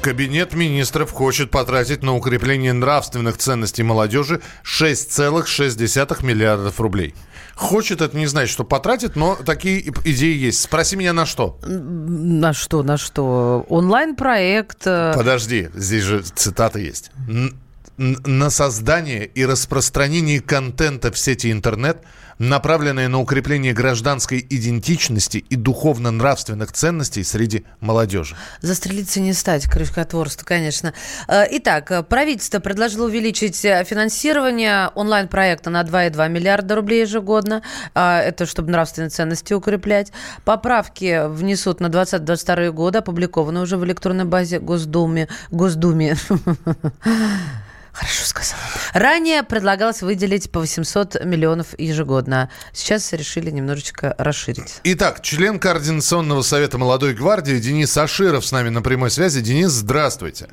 Кабинет 0.00 0.54
министров 0.54 1.10
хочет 1.10 1.50
потратить 1.50 2.04
на 2.04 2.14
укрепление 2.14 2.72
нравственных 2.72 3.38
ценностей 3.38 3.82
молодежи 3.82 4.40
6,6 4.62 6.24
миллиардов 6.24 6.80
рублей. 6.80 7.16
Хочет, 7.56 8.00
это 8.00 8.16
не 8.16 8.28
значит, 8.28 8.52
что 8.52 8.62
потратит, 8.62 9.16
но 9.16 9.34
такие 9.34 9.80
идеи 10.04 10.36
есть. 10.36 10.60
Спроси 10.60 10.94
меня 10.94 11.12
на 11.12 11.26
что? 11.26 11.58
На 11.64 12.52
что, 12.52 12.84
на 12.84 12.96
что? 12.96 13.66
Онлайн-проект. 13.68 14.86
Э, 14.86 15.14
Подожди, 15.16 15.68
здесь 15.74 16.04
же 16.04 16.22
цитата 16.22 16.78
есть. 16.78 17.10
На 17.96 18.50
создание 18.50 19.26
и 19.26 19.44
распространение 19.44 20.40
контента 20.40 21.10
в 21.10 21.18
сети 21.18 21.50
интернет– 21.50 21.98
направленные 22.38 23.08
на 23.08 23.20
укрепление 23.20 23.72
гражданской 23.72 24.44
идентичности 24.48 25.38
и 25.38 25.56
духовно-нравственных 25.56 26.72
ценностей 26.72 27.24
среди 27.24 27.64
молодежи. 27.80 28.36
Застрелиться 28.60 29.20
не 29.20 29.32
стать, 29.32 29.68
крючкотворство, 29.68 30.44
конечно. 30.44 30.94
Э, 31.28 31.44
итак, 31.50 32.06
правительство 32.08 32.58
предложило 32.58 33.06
увеличить 33.06 33.64
э, 33.64 33.84
финансирование 33.84 34.88
онлайн-проекта 34.94 35.70
на 35.70 35.82
2,2 35.82 36.28
миллиарда 36.28 36.74
рублей 36.76 37.02
ежегодно. 37.02 37.62
Э, 37.94 38.18
это 38.18 38.46
чтобы 38.46 38.70
нравственные 38.70 39.10
ценности 39.10 39.52
укреплять. 39.52 40.12
Поправки 40.44 41.26
внесут 41.28 41.80
на 41.80 41.88
2022 41.88 42.70
годы, 42.70 42.98
опубликованы 42.98 43.60
уже 43.60 43.76
в 43.76 43.84
электронной 43.84 44.24
базе 44.24 44.58
Госдуме. 44.58 45.28
Госдуме. 45.50 46.16
Хорошо 47.94 48.24
сказала. 48.24 48.60
Ранее 48.92 49.44
предлагалось 49.44 50.02
выделить 50.02 50.50
по 50.50 50.58
800 50.58 51.24
миллионов 51.24 51.78
ежегодно. 51.78 52.50
Сейчас 52.72 53.12
решили 53.12 53.50
немножечко 53.50 54.16
расширить. 54.18 54.80
Итак, 54.82 55.22
член 55.22 55.60
Координационного 55.60 56.42
совета 56.42 56.76
молодой 56.76 57.14
гвардии 57.14 57.56
Денис 57.60 57.96
Аширов 57.96 58.44
с 58.44 58.50
нами 58.50 58.68
на 58.68 58.82
прямой 58.82 59.10
связи. 59.10 59.40
Денис, 59.40 59.70
здравствуйте. 59.70 60.48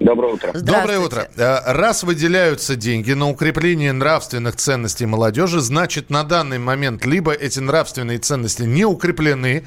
Доброе 0.00 0.34
утро. 0.34 0.52
Доброе 0.52 0.98
утро. 0.98 1.28
Э, 1.36 1.72
раз 1.72 2.02
выделяются 2.02 2.74
деньги 2.74 3.12
на 3.12 3.28
укрепление 3.28 3.92
нравственных 3.92 4.56
ценностей 4.56 5.06
молодежи, 5.06 5.60
значит, 5.60 6.10
на 6.10 6.24
данный 6.24 6.58
момент 6.58 7.06
либо 7.06 7.32
эти 7.32 7.60
нравственные 7.60 8.18
ценности 8.18 8.62
не 8.62 8.84
укреплены 8.84 9.64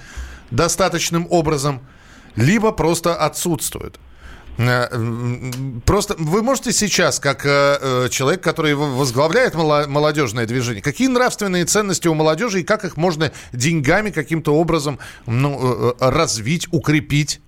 достаточным 0.52 1.28
образом, 1.30 1.82
либо 2.36 2.74
просто 2.74 3.16
отсутствуют. 3.16 3.98
Э, 4.58 4.88
просто 5.86 6.16
вы 6.18 6.44
можете 6.44 6.72
сейчас, 6.72 7.20
как 7.20 7.46
э, 7.46 7.78
э, 7.82 8.10
человек, 8.10 8.42
который 8.42 8.76
возглавляет 8.76 9.56
молодежное 9.56 10.46
движение, 10.46 10.82
какие 10.82 11.08
нравственные 11.08 11.66
ценности 11.66 12.08
у 12.08 12.14
молодежи 12.14 12.62
и 12.62 12.64
как 12.64 12.86
их 12.86 12.98
можно 12.98 13.32
деньгами 13.52 14.12
каким-то 14.12 14.54
образом 14.56 15.00
ну, 15.26 15.94
развить, 16.00 16.68
укрепить? 16.72 17.40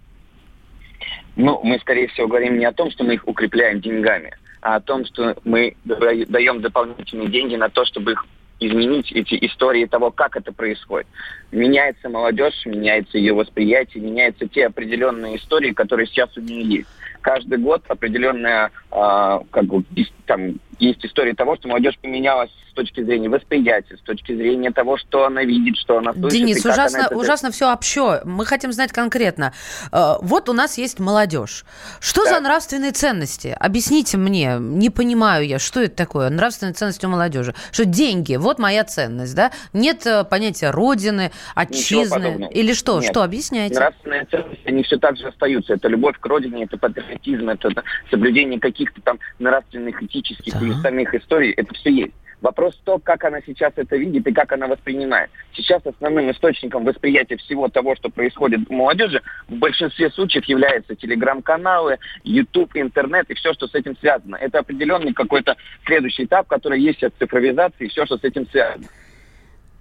Ну, 1.36 1.60
мы, 1.64 1.80
скорее 1.80 2.08
всего, 2.08 2.28
говорим 2.28 2.58
не 2.58 2.66
о 2.66 2.72
том, 2.72 2.90
что 2.92 3.04
мы 3.04 3.16
их 3.16 3.28
укрепляем 3.28 3.82
деньгами, 3.82 4.32
а 4.62 4.76
о 4.76 4.80
том, 4.80 5.06
что 5.06 5.36
мы 5.44 5.76
даем 5.84 6.62
дополнительные 6.62 7.28
деньги 7.28 7.56
на 7.56 7.70
то, 7.70 7.86
чтобы 7.86 8.14
их 8.14 8.26
изменить 8.60 9.12
эти 9.12 9.36
истории 9.46 9.86
того, 9.86 10.12
как 10.12 10.38
это 10.38 10.52
происходит. 10.52 11.08
Меняется 11.52 12.10
молодежь, 12.10 12.66
меняется 12.66 13.18
ее 13.18 13.34
восприятие, 13.34 14.04
меняются 14.04 14.48
те 14.48 14.68
определенные 14.68 15.38
истории, 15.38 15.72
которые 15.72 16.08
сейчас 16.08 16.36
у 16.38 16.42
нее 16.42 16.64
есть 16.64 16.88
каждый 17.22 17.58
год 17.58 17.84
определенная, 17.88 18.72
э, 18.92 19.40
как 19.50 19.66
бы, 19.66 19.84
там, 20.28 20.60
есть 20.80 21.06
история 21.06 21.34
того, 21.34 21.56
что 21.56 21.68
молодежь 21.68 21.98
поменялась 22.02 22.50
с 22.72 22.74
точки 22.74 23.04
зрения 23.04 23.30
восприятия, 23.30 23.98
с 23.98 24.02
точки 24.02 24.36
зрения 24.36 24.72
того, 24.72 24.98
что 24.98 25.26
она 25.26 25.44
видит, 25.44 25.78
что 25.78 25.98
она 25.98 26.14
слышит. 26.14 26.38
Денис, 26.38 26.66
ужасно, 26.66 27.08
ужасно 27.12 27.52
все 27.52 27.72
общо. 27.72 28.22
Мы 28.26 28.46
хотим 28.46 28.72
знать 28.72 28.92
конкретно. 28.92 29.54
Э, 29.92 30.16
вот 30.22 30.50
у 30.50 30.54
нас 30.54 30.78
есть 30.78 31.00
молодежь. 31.00 31.66
Что 32.00 32.26
да. 32.26 32.36
за 32.36 32.40
нравственные 32.42 32.92
ценности? 32.92 33.56
Объясните 33.60 34.18
мне. 34.18 34.58
Не 34.60 34.90
понимаю 34.90 35.48
я, 35.48 35.60
что 35.60 35.82
это 35.82 35.96
такое, 35.96 36.30
нравственные 36.30 36.74
ценности 36.74 37.06
у 37.06 37.10
молодежи. 37.10 37.54
Что 37.72 37.86
деньги, 37.86 38.36
вот 38.36 38.60
моя 38.60 38.84
ценность, 38.84 39.36
да? 39.36 39.52
Нет 39.74 40.06
э, 40.06 40.24
понятия 40.26 40.72
родины, 40.72 41.32
отчизны. 41.56 42.50
Или 42.52 42.74
что? 42.74 43.00
Нет. 43.00 43.10
Что, 43.10 43.24
объясняйте. 43.24 43.76
Нравственные 43.76 44.26
ценности, 44.26 44.68
они 44.68 44.84
все 44.84 44.98
так 44.98 45.18
же 45.18 45.28
остаются. 45.28 45.74
Это 45.74 45.88
любовь 45.88 46.20
к 46.20 46.26
родине, 46.26 46.66
это 46.66 46.78
патриотизм 46.78 47.06
патриотизм, 47.06 47.50
это 47.50 47.84
соблюдение 48.10 48.60
каких-то 48.60 49.02
там 49.02 49.20
нравственных, 49.40 50.02
этических 50.02 50.54
да. 50.54 50.60
Или 50.66 50.82
самих 50.82 51.14
историй, 51.14 51.52
это 51.52 51.74
все 51.74 51.90
есть. 51.90 52.14
Вопрос 52.42 52.76
в 52.76 52.84
том, 52.84 53.00
как 53.02 53.24
она 53.24 53.40
сейчас 53.42 53.74
это 53.76 53.96
видит 53.96 54.28
и 54.28 54.32
как 54.32 54.52
она 54.52 54.68
воспринимает. 54.68 55.32
Сейчас 55.54 55.82
основным 55.86 56.30
источником 56.30 56.84
восприятия 56.84 57.38
всего 57.38 57.70
того, 57.70 57.96
что 57.96 58.10
происходит 58.10 58.68
в 58.68 58.72
молодежи, 58.72 59.22
в 59.48 59.56
большинстве 59.56 60.12
случаев 60.12 60.46
являются 60.46 60.96
телеграм-каналы, 60.96 61.98
YouTube, 62.24 62.76
интернет 62.76 63.30
и 63.32 63.34
все, 63.34 63.54
что 63.54 63.68
с 63.68 63.74
этим 63.74 63.98
связано. 63.98 64.36
Это 64.36 64.60
определенный 64.60 65.14
какой-то 65.14 65.56
следующий 65.86 66.26
этап, 66.26 66.48
который 66.48 66.80
есть 66.80 67.04
от 67.04 67.16
цифровизации 67.18 67.86
и 67.86 67.90
все, 67.90 68.06
что 68.06 68.18
с 68.18 68.24
этим 68.24 68.48
связано. 68.50 68.86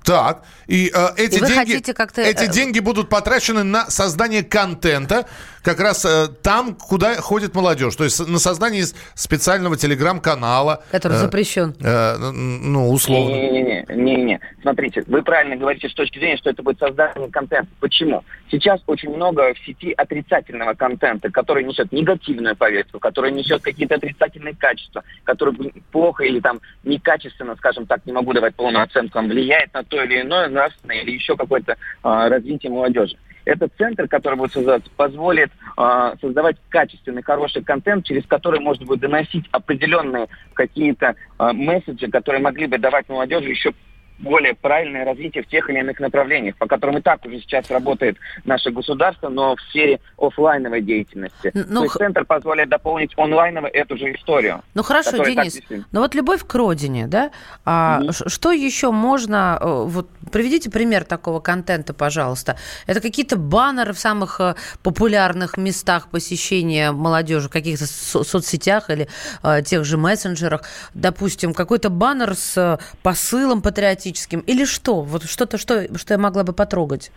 Так, 0.05 0.43
и 0.67 0.93
э, 0.95 1.09
эти, 1.17 1.37
и 1.37 1.47
деньги, 1.47 2.21
эти 2.21 2.45
э, 2.45 2.53
деньги 2.53 2.79
будут 2.79 3.09
потрачены 3.09 3.63
на 3.65 3.89
создание 3.89 4.45
контента, 4.45 5.27
как 5.63 5.81
раз 5.81 6.05
э, 6.05 6.29
там, 6.43 6.75
куда 6.75 7.15
ходит 7.17 7.55
молодежь. 7.55 7.97
То 7.97 8.05
есть 8.05 8.21
на 8.29 8.39
создание 8.39 8.85
специального 9.15 9.79
телеграм-канала. 9.79 10.85
Который 10.91 11.15
э, 11.15 11.21
запрещен. 11.21 11.75
Э, 11.81 12.17
ну, 12.19 12.91
условно. 12.91 13.33
Не-не-не. 13.35 13.87
не-не. 13.95 14.41
Смотрите, 14.61 15.05
вы 15.07 15.23
правильно 15.23 15.57
говорите 15.57 15.89
с 15.89 15.95
точки 15.95 16.19
зрения, 16.19 16.37
что 16.37 16.51
это 16.51 16.63
будет 16.63 16.79
создание 16.79 17.31
контента. 17.31 17.69
Почему? 17.81 18.23
Сейчас 18.51 18.83
очень 18.87 19.09
много 19.09 19.55
в 19.55 19.59
сети 19.65 19.93
отрицательного 19.93 20.75
контента, 20.75 21.31
который 21.31 21.65
несет 21.65 21.91
негативную 21.93 22.57
повестку, 22.57 22.99
который 22.99 23.33
несет 23.33 23.63
какие-то 23.63 23.95
отрицательные 23.95 24.55
качества, 24.55 25.03
который 25.25 25.73
плохо 25.91 26.25
или 26.25 26.41
там 26.41 26.61
некачественно, 26.83 27.57
скажем 27.57 27.87
так, 27.87 28.05
не 28.05 28.13
могу 28.13 28.35
давать 28.35 28.55
полную 28.55 28.85
оценку, 28.85 29.21
влияет 29.21 29.73
на 29.73 29.83
то 29.83 29.94
или 30.03 30.23
иное 30.23 30.49
нравственное 30.49 31.01
или 31.01 31.13
еще 31.13 31.37
какое-то 31.37 31.73
э, 31.73 31.77
развитие 32.03 32.73
молодежи. 32.73 33.17
Этот 33.45 33.73
центр, 33.77 34.09
который 34.09 34.37
будет 34.37 34.53
создаться, 34.53 34.91
позволит 34.97 35.51
э, 35.77 36.15
создавать 36.21 36.57
качественный, 36.71 37.23
хороший 37.23 37.63
контент, 37.63 38.07
через 38.07 38.25
который 38.27 38.61
можно 38.61 38.87
будет 38.87 39.01
доносить 39.01 39.45
определенные 39.51 40.29
какие-то 40.55 41.15
э, 41.39 41.53
месседжи, 41.53 42.09
которые 42.09 42.43
могли 42.43 42.67
бы 42.67 42.79
давать 42.79 43.09
молодежи 43.09 43.51
еще 43.51 43.73
более 44.19 44.55
правильное 44.55 45.05
развитие 45.05 45.43
в 45.43 45.49
тех 45.49 45.69
или 45.69 45.79
иных 45.79 45.99
направлениях, 45.99 46.57
по 46.57 46.67
которым 46.67 46.99
и 46.99 47.01
так 47.01 47.25
уже 47.25 47.41
сейчас 47.41 47.71
работает 47.71 48.17
наше 48.45 48.71
государство, 48.71 49.29
но 49.29 49.57
в 49.57 49.61
сфере 49.63 50.01
офлайновой 50.17 50.83
деятельности. 50.83 51.51
Ну, 51.55 51.81
То 51.81 51.85
есть 51.85 51.95
центр 51.97 52.25
позволяет 52.25 52.71
дополнить 52.71 53.13
онлайново 53.17 53.67
эту 53.67 53.97
же 53.97 54.15
историю. 54.15 54.63
Ну 54.75 54.83
хорошо, 54.83 55.19
Денис, 55.19 55.61
ну 55.91 56.01
вот 56.01 56.15
любовь 56.15 56.47
к 56.47 56.55
родине, 56.55 57.07
да? 57.07 57.31
А 57.65 58.01
mm-hmm. 58.03 58.29
Что 58.29 58.53
еще 58.53 58.91
можно, 58.91 59.59
э, 59.61 59.85
вот 59.87 60.09
приведите 60.31 60.71
пример 60.71 61.05
такого 61.05 61.41
контента, 61.41 61.93
пожалуйста. 61.93 62.57
Это 62.87 63.01
какие-то 63.01 63.37
баннеры 63.37 63.93
в 63.93 63.99
самых 63.99 64.41
э, 64.41 64.55
популярных 64.83 65.57
местах 65.57 66.09
посещения 66.09 66.93
молодежи, 66.93 67.49
в 67.49 67.53
каких-то 67.53 67.87
со- 67.87 68.23
соцсетях 68.23 68.91
или 68.91 69.09
э, 69.43 69.63
тех 69.63 69.85
же 69.85 69.97
мессенджерах. 69.97 70.63
Допустим, 70.95 71.53
какой-то 71.53 71.91
баннер 71.91 72.35
с 72.35 72.79
посылом 73.03 73.61
патриотизма 73.61 74.04
эротическим? 74.05 74.41
Или 74.41 74.65
что? 74.65 75.03
Вот 75.03 75.25
что-то, 75.25 75.59
что, 75.59 75.87
что 75.97 76.15
я 76.15 76.19
могла 76.19 76.45
бы 76.45 76.53
потрогать? 76.53 77.11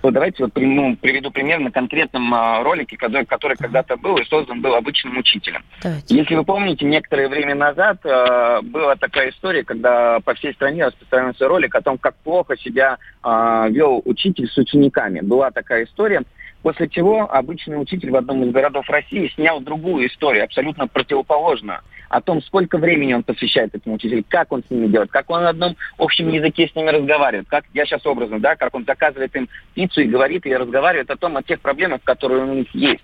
Вот 0.00 0.14
давайте 0.14 0.44
вот 0.44 0.52
ну, 0.54 0.96
приведу 0.96 1.32
пример 1.32 1.58
на 1.58 1.72
конкретном 1.72 2.32
а, 2.32 2.62
ролике, 2.62 2.96
который, 2.96 3.26
который 3.26 3.56
когда-то 3.56 3.96
был 3.96 4.16
и 4.18 4.24
создан 4.26 4.62
был 4.62 4.76
обычным 4.76 5.18
учителем. 5.18 5.64
Давайте. 5.82 6.16
Если 6.16 6.36
вы 6.36 6.44
помните, 6.44 6.84
некоторое 6.84 7.28
время 7.28 7.56
назад 7.56 7.98
а, 8.04 8.62
была 8.62 8.94
такая 8.94 9.30
история, 9.30 9.64
когда 9.64 10.20
по 10.20 10.34
всей 10.34 10.54
стране 10.54 10.86
распространился 10.86 11.48
ролик 11.48 11.74
о 11.74 11.80
том, 11.80 11.98
как 11.98 12.14
плохо 12.22 12.56
себя 12.56 12.98
а, 13.24 13.66
вел 13.70 14.00
учитель 14.04 14.48
с 14.48 14.56
учениками. 14.56 15.20
Была 15.20 15.50
такая 15.50 15.84
история. 15.84 16.22
После 16.62 16.88
чего 16.88 17.32
обычный 17.32 17.80
учитель 17.80 18.10
в 18.10 18.16
одном 18.16 18.42
из 18.42 18.52
городов 18.52 18.88
России 18.90 19.30
снял 19.34 19.60
другую 19.60 20.08
историю, 20.08 20.44
абсолютно 20.44 20.88
противоположную 20.88 21.80
о 22.08 22.20
том, 22.20 22.42
сколько 22.42 22.78
времени 22.78 23.12
он 23.12 23.22
посвящает 23.22 23.74
этому 23.74 23.96
учителю, 23.96 24.24
как 24.28 24.50
он 24.50 24.64
с 24.64 24.70
ними 24.70 24.88
делает, 24.88 25.10
как 25.10 25.30
он 25.30 25.42
на 25.42 25.50
одном 25.50 25.76
общем 25.98 26.28
языке 26.28 26.68
с 26.68 26.74
ними 26.74 26.88
разговаривает, 26.88 27.46
как 27.48 27.64
я 27.74 27.84
сейчас 27.84 28.04
образно, 28.06 28.40
да, 28.40 28.56
как 28.56 28.74
он 28.74 28.84
заказывает 28.84 29.34
им 29.36 29.48
пиццу 29.74 30.00
и 30.00 30.08
говорит 30.08 30.46
и 30.46 30.56
разговаривает 30.56 31.10
о 31.10 31.16
том, 31.16 31.36
о 31.36 31.42
тех 31.42 31.60
проблемах, 31.60 32.02
которые 32.02 32.44
у 32.44 32.54
них 32.54 32.74
есть. 32.74 33.02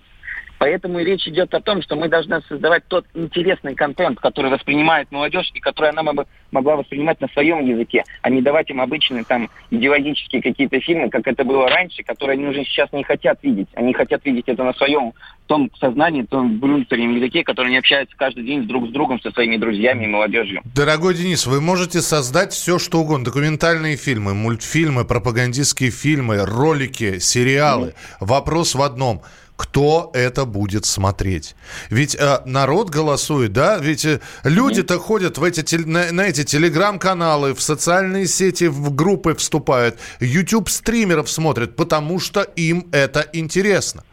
Поэтому 0.57 0.99
и 0.99 1.03
речь 1.03 1.27
идет 1.27 1.53
о 1.53 1.61
том, 1.61 1.81
что 1.81 1.95
мы 1.95 2.07
должны 2.07 2.41
создавать 2.47 2.83
тот 2.87 3.05
интересный 3.13 3.75
контент, 3.75 4.19
который 4.19 4.51
воспринимает 4.51 5.11
молодежь 5.11 5.51
и 5.53 5.59
который 5.59 5.89
она 5.89 6.03
могла 6.51 6.75
воспринимать 6.75 7.19
на 7.21 7.27
своем 7.29 7.65
языке, 7.65 8.03
а 8.21 8.29
не 8.29 8.41
давать 8.41 8.69
им 8.69 8.81
обычные 8.81 9.23
там 9.23 9.49
идеологические 9.71 10.41
какие-то 10.41 10.79
фильмы, 10.79 11.09
как 11.09 11.27
это 11.27 11.43
было 11.43 11.67
раньше, 11.67 12.03
которые 12.03 12.35
они 12.35 12.47
уже 12.47 12.63
сейчас 12.63 12.91
не 12.93 13.03
хотят 13.03 13.39
видеть. 13.43 13.67
Они 13.75 13.93
хотят 13.93 14.23
видеть 14.25 14.45
это 14.47 14.63
на 14.63 14.73
своем 14.73 15.13
том 15.47 15.69
сознании, 15.79 16.23
том 16.23 16.59
внутреннем 16.59 17.17
языке, 17.17 17.43
который 17.43 17.67
они 17.67 17.77
общаются 17.77 18.15
каждый 18.17 18.45
день 18.45 18.67
друг 18.67 18.87
с 18.87 18.91
другом, 18.91 19.21
со 19.21 19.31
своими 19.31 19.57
друзьями 19.57 20.05
и 20.05 20.07
молодежью. 20.07 20.61
Дорогой 20.73 21.13
Денис, 21.13 21.45
вы 21.45 21.61
можете 21.61 22.01
создать 22.01 22.53
все, 22.53 22.79
что 22.79 22.99
угодно. 22.99 23.25
Документальные 23.25 23.95
фильмы, 23.95 24.33
мультфильмы, 24.33 25.05
пропагандистские 25.05 25.91
фильмы, 25.91 26.45
ролики, 26.45 27.19
сериалы. 27.19 27.89
Mm-hmm. 27.89 28.25
Вопрос 28.25 28.75
в 28.75 28.81
одном– 28.81 29.21
кто 29.55 30.11
это 30.13 30.45
будет 30.45 30.85
смотреть. 30.85 31.55
Ведь 31.89 32.15
э, 32.15 32.41
народ 32.45 32.89
голосует, 32.89 33.53
да? 33.53 33.77
Ведь 33.77 34.05
э, 34.05 34.19
люди-то 34.43 34.99
ходят 34.99 35.37
в 35.37 35.43
эти, 35.43 35.75
на, 35.75 36.11
на 36.11 36.21
эти 36.21 36.43
телеграм-каналы, 36.43 37.53
в 37.53 37.61
социальные 37.61 38.27
сети, 38.27 38.65
в 38.65 38.93
группы 38.93 39.33
вступают, 39.35 39.97
YouTube-стримеров 40.19 41.29
смотрят, 41.29 41.75
потому 41.75 42.19
что 42.19 42.41
им 42.41 42.89
это 42.91 43.27
интересно. 43.33 44.03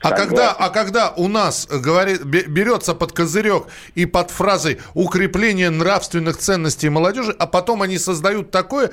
А 0.00 0.12
когда, 0.12 0.52
а 0.52 0.70
когда 0.70 1.10
у 1.10 1.26
нас 1.26 1.66
говорит, 1.66 2.22
берется 2.22 2.94
под 2.94 3.12
козырек 3.12 3.66
и 3.96 4.06
под 4.06 4.30
фразой 4.30 4.78
укрепление 4.94 5.70
нравственных 5.70 6.36
ценностей 6.38 6.88
молодежи, 6.88 7.34
а 7.36 7.48
потом 7.48 7.82
они 7.82 7.98
создают 7.98 8.52
такое, 8.52 8.92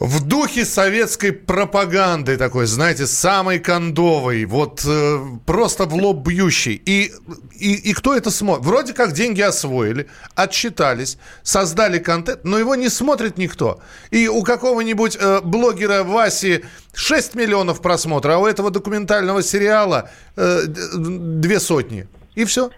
в 0.00 0.24
духе 0.24 0.64
советской 0.64 1.32
пропаганды 1.32 2.36
такой, 2.36 2.66
знаете, 2.66 3.06
самой 3.06 3.58
кондовой, 3.58 4.44
вот 4.44 4.84
э, 4.86 5.18
просто 5.44 5.86
в 5.86 5.94
лоб 5.94 6.26
бьющий. 6.26 6.74
И, 6.74 7.12
и, 7.58 7.74
и 7.74 7.92
кто 7.92 8.14
это 8.14 8.30
смотрит? 8.30 8.64
Вроде 8.64 8.92
как 8.92 9.12
деньги 9.12 9.40
освоили, 9.40 10.06
отчитались, 10.36 11.18
создали 11.42 11.98
контент, 11.98 12.44
но 12.44 12.58
его 12.58 12.76
не 12.76 12.88
смотрит 12.88 13.38
никто. 13.38 13.80
И 14.12 14.28
у 14.28 14.44
какого-нибудь 14.44 15.16
э, 15.20 15.40
блогера 15.42 16.04
Васи 16.04 16.64
6 16.94 17.34
миллионов 17.34 17.82
просмотров, 17.82 18.34
а 18.34 18.38
у 18.38 18.46
этого 18.46 18.70
документального 18.70 19.42
сериала 19.42 20.10
э, 20.36 20.62
две 20.66 21.58
сотни. 21.58 22.06
И 22.36 22.44
все. 22.44 22.70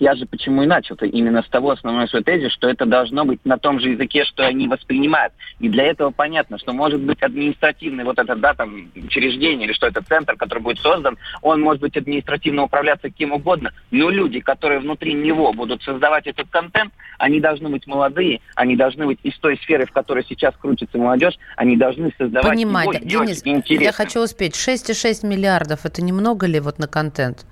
Я 0.00 0.14
же 0.14 0.26
почему 0.26 0.62
и 0.62 0.66
начал-то 0.66 1.06
именно 1.06 1.42
с 1.42 1.48
того 1.48 1.70
основной 1.70 2.08
свой 2.08 2.22
тезис, 2.22 2.52
что 2.52 2.68
это 2.68 2.86
должно 2.86 3.24
быть 3.24 3.40
на 3.44 3.58
том 3.58 3.80
же 3.80 3.90
языке, 3.90 4.24
что 4.24 4.46
они 4.46 4.68
воспринимают. 4.68 5.32
И 5.58 5.68
для 5.68 5.84
этого 5.84 6.10
понятно, 6.10 6.58
что 6.58 6.72
может 6.72 7.00
быть 7.00 7.22
административный 7.22 8.04
вот 8.04 8.18
это, 8.18 8.36
да, 8.36 8.54
там, 8.54 8.90
учреждение 8.94 9.66
или 9.66 9.72
что 9.72 9.86
это 9.86 10.02
центр, 10.02 10.36
который 10.36 10.60
будет 10.60 10.78
создан, 10.78 11.18
он 11.42 11.60
может 11.60 11.80
быть 11.82 11.96
административно 11.96 12.64
управляться 12.64 13.10
кем 13.10 13.32
угодно, 13.32 13.72
но 13.90 14.10
люди, 14.10 14.40
которые 14.40 14.80
внутри 14.80 15.14
него 15.14 15.52
будут 15.52 15.82
создавать 15.82 16.26
этот 16.26 16.48
контент, 16.48 16.92
они 17.18 17.40
должны 17.40 17.68
быть 17.68 17.86
молодые, 17.86 18.40
они 18.54 18.76
должны 18.76 19.06
быть 19.06 19.18
из 19.22 19.36
той 19.38 19.56
сферы, 19.58 19.86
в 19.86 19.92
которой 19.92 20.24
сейчас 20.28 20.54
крутится 20.56 20.98
молодежь, 20.98 21.38
они 21.56 21.76
должны 21.76 22.12
создавать 22.18 22.50
Понимаете, 22.50 22.98
его, 23.04 23.24
Денис, 23.24 23.42
я 23.66 23.92
хочу 23.92 24.20
успеть. 24.20 24.54
6,6 24.54 25.26
миллиардов, 25.26 25.84
это 25.84 26.02
немного 26.02 26.46
ли 26.46 26.60
вот 26.60 26.78
на 26.78 26.86
контент? 26.86 27.46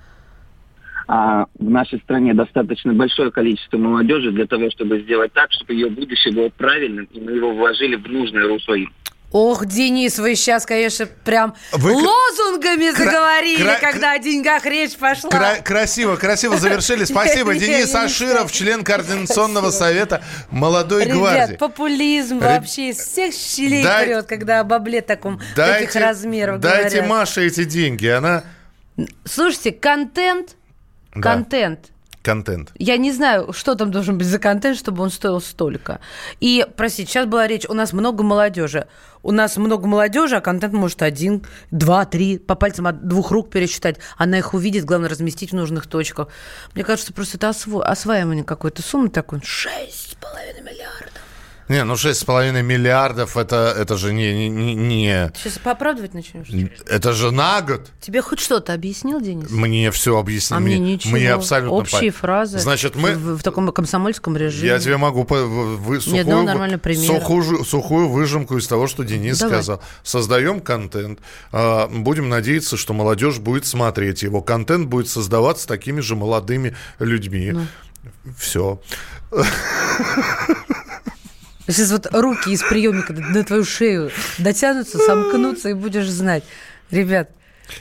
А 1.07 1.45
в 1.57 1.69
нашей 1.69 1.99
стране 1.99 2.33
достаточно 2.33 2.93
большое 2.93 3.31
количество 3.31 3.77
молодежи 3.77 4.31
для 4.31 4.45
того, 4.45 4.69
чтобы 4.71 5.01
сделать 5.01 5.33
так, 5.33 5.51
чтобы 5.51 5.73
ее 5.73 5.89
будущее 5.89 6.33
было 6.33 6.49
правильным, 6.49 7.05
и 7.11 7.19
мы 7.19 7.31
его 7.31 7.53
вложили 7.53 7.95
в 7.95 8.07
нужное 8.07 8.47
русло 8.47 8.73
им. 8.73 8.91
Ох, 9.31 9.65
Денис, 9.65 10.19
вы 10.19 10.35
сейчас, 10.35 10.65
конечно, 10.65 11.05
прям 11.05 11.55
вы... 11.71 11.93
лозунгами 11.93 12.93
кра... 12.93 13.05
заговорили, 13.05 13.63
кра... 13.63 13.77
когда 13.79 14.11
о 14.13 14.19
деньгах 14.19 14.65
речь 14.65 14.97
пошла. 14.97 15.29
Кра... 15.29 15.55
Красиво, 15.63 16.17
красиво 16.17 16.57
завершили. 16.57 17.05
Спасибо. 17.05 17.55
Денис 17.61 17.95
Аширов, 17.95 18.51
член 18.51 18.83
Координационного 18.83 19.69
совета 19.69 20.21
молодой 20.49 21.05
гвардии. 21.05 21.55
популизм 21.55 22.39
вообще 22.39 22.89
из 22.89 22.97
всех 22.97 23.33
щелей 23.33 23.85
прет, 23.85 24.25
когда 24.25 24.59
о 24.59 24.63
бабле 24.65 25.01
таком, 25.01 25.39
таких 25.55 25.95
размеров 25.95 26.59
Дайте 26.59 27.01
Маше 27.01 27.45
эти 27.47 27.63
деньги, 27.63 28.07
она... 28.07 28.43
Слушайте, 29.23 29.71
контент, 29.71 30.57
контент 31.11 31.91
контент. 32.21 32.71
Я 32.77 32.97
не 32.97 33.11
знаю, 33.11 33.51
что 33.53 33.75
там 33.75 33.91
должен 33.91 34.17
быть 34.17 34.27
за 34.27 34.39
контент, 34.39 34.77
чтобы 34.77 35.03
он 35.03 35.09
стоил 35.09 35.41
столько. 35.41 35.99
И, 36.39 36.65
простите, 36.75 37.09
сейчас 37.09 37.25
была 37.25 37.47
речь, 37.47 37.65
у 37.67 37.73
нас 37.73 37.93
много 37.93 38.23
молодежи. 38.23 38.87
У 39.23 39.31
нас 39.31 39.57
много 39.57 39.87
молодежи, 39.87 40.35
а 40.35 40.41
контент 40.41 40.73
может 40.73 41.01
один, 41.01 41.45
два, 41.69 42.05
три, 42.05 42.39
по 42.39 42.55
пальцам 42.55 42.87
от 42.87 43.07
двух 43.07 43.31
рук 43.31 43.49
пересчитать. 43.49 43.97
Она 44.17 44.39
их 44.39 44.53
увидит, 44.53 44.85
главное, 44.85 45.09
разместить 45.09 45.51
в 45.51 45.55
нужных 45.55 45.87
точках. 45.87 46.29
Мне 46.73 46.83
кажется, 46.83 47.13
просто 47.13 47.37
это 47.37 47.49
осво... 47.49 47.85
осваивание 47.85 48.43
какой-то 48.43 48.81
суммы 48.81 49.09
такой. 49.09 49.41
Шесть 49.43 50.11
с 50.11 50.15
половиной. 50.15 50.50
Не, 51.71 51.85
ну 51.85 51.93
6,5 51.93 52.61
миллиардов 52.63 53.37
это, 53.37 53.73
это 53.77 53.95
же 53.95 54.11
не, 54.11 54.49
не, 54.49 54.75
не... 54.75 55.31
Сейчас 55.37 55.57
поправдывать 55.57 56.13
начнешь? 56.13 56.47
Это 56.85 57.13
же 57.13 57.31
на 57.31 57.61
год. 57.61 57.89
Тебе 58.01 58.21
хоть 58.21 58.41
что-то 58.41 58.73
объяснил, 58.73 59.21
Денис? 59.21 59.49
Мне 59.49 59.89
все 59.91 60.19
объяснил. 60.19 60.57
А 60.57 60.59
мне, 60.59 60.75
мне 60.75 60.93
ничего. 60.95 61.13
Мне 61.13 61.31
абсолютно... 61.31 61.77
Общие 61.77 62.11
по... 62.11 62.17
фразы. 62.17 62.59
Значит, 62.59 62.97
мы... 62.97 63.13
В, 63.13 63.37
в 63.37 63.43
таком 63.43 63.71
комсомольском 63.71 64.35
режиме. 64.35 64.67
Я 64.67 64.79
тебе 64.79 64.97
могу 64.97 65.23
по... 65.23 65.35
вы, 65.45 66.01
сухую, 66.01 66.25
Нет, 66.25 66.45
нормально 66.45 66.77
сухую, 66.93 67.63
сухую 67.63 68.09
выжимку 68.09 68.57
из 68.57 68.67
того, 68.67 68.87
что 68.87 69.03
Денис 69.05 69.39
Давай. 69.39 69.53
сказал. 69.53 69.81
Создаем 70.03 70.59
контент. 70.59 71.19
А, 71.53 71.87
будем 71.87 72.27
надеяться, 72.27 72.75
что 72.75 72.93
молодежь 72.93 73.39
будет 73.39 73.65
смотреть 73.65 74.23
его. 74.23 74.41
Контент 74.41 74.87
будет 74.87 75.07
создаваться 75.07 75.69
такими 75.69 76.01
же 76.01 76.17
молодыми 76.17 76.75
людьми. 76.99 77.53
Ну. 77.53 77.65
Все. 78.37 78.81
Сейчас 81.71 81.91
вот 81.91 82.07
руки 82.11 82.51
из 82.51 82.61
приемника 82.63 83.13
на 83.13 83.43
твою 83.43 83.63
шею 83.63 84.11
дотянутся, 84.37 84.97
сомкнутся, 84.97 85.69
и 85.69 85.73
будешь 85.73 86.09
знать. 86.09 86.43
Ребят, 86.89 87.29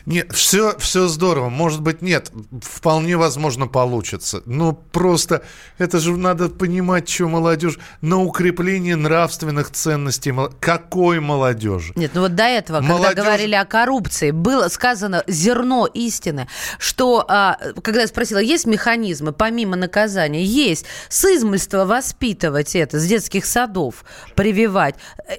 нет, 0.06 0.32
все, 0.32 0.76
все 0.78 1.08
здорово. 1.08 1.48
Может 1.48 1.80
быть, 1.82 2.02
нет. 2.02 2.30
Вполне 2.62 3.16
возможно, 3.16 3.66
получится. 3.66 4.42
Но 4.46 4.72
просто 4.72 5.42
это 5.78 5.98
же 5.98 6.16
надо 6.16 6.48
понимать, 6.48 7.08
что 7.08 7.28
молодежь 7.28 7.78
на 8.00 8.22
укрепление 8.22 8.96
нравственных 8.96 9.70
ценностей. 9.70 10.34
Какой 10.60 11.20
молодежи? 11.20 11.92
Нет, 11.96 12.12
ну 12.14 12.22
вот 12.22 12.34
до 12.34 12.44
этого, 12.44 12.80
молодежь... 12.80 13.08
когда 13.08 13.22
говорили 13.22 13.54
о 13.54 13.64
коррупции, 13.64 14.30
было 14.30 14.68
сказано 14.68 15.24
зерно 15.26 15.86
истины, 15.86 16.48
что, 16.78 17.24
а, 17.28 17.58
когда 17.82 18.02
я 18.02 18.06
спросила, 18.06 18.38
есть 18.38 18.66
механизмы 18.66 19.32
помимо 19.32 19.76
наказания? 19.76 20.44
Есть. 20.44 20.86
С 21.08 21.24
измольства 21.24 21.84
воспитывать 21.84 22.74
это, 22.74 22.98
с 22.98 23.06
детских 23.06 23.44
садов 23.44 24.04
прививать. 24.34 24.94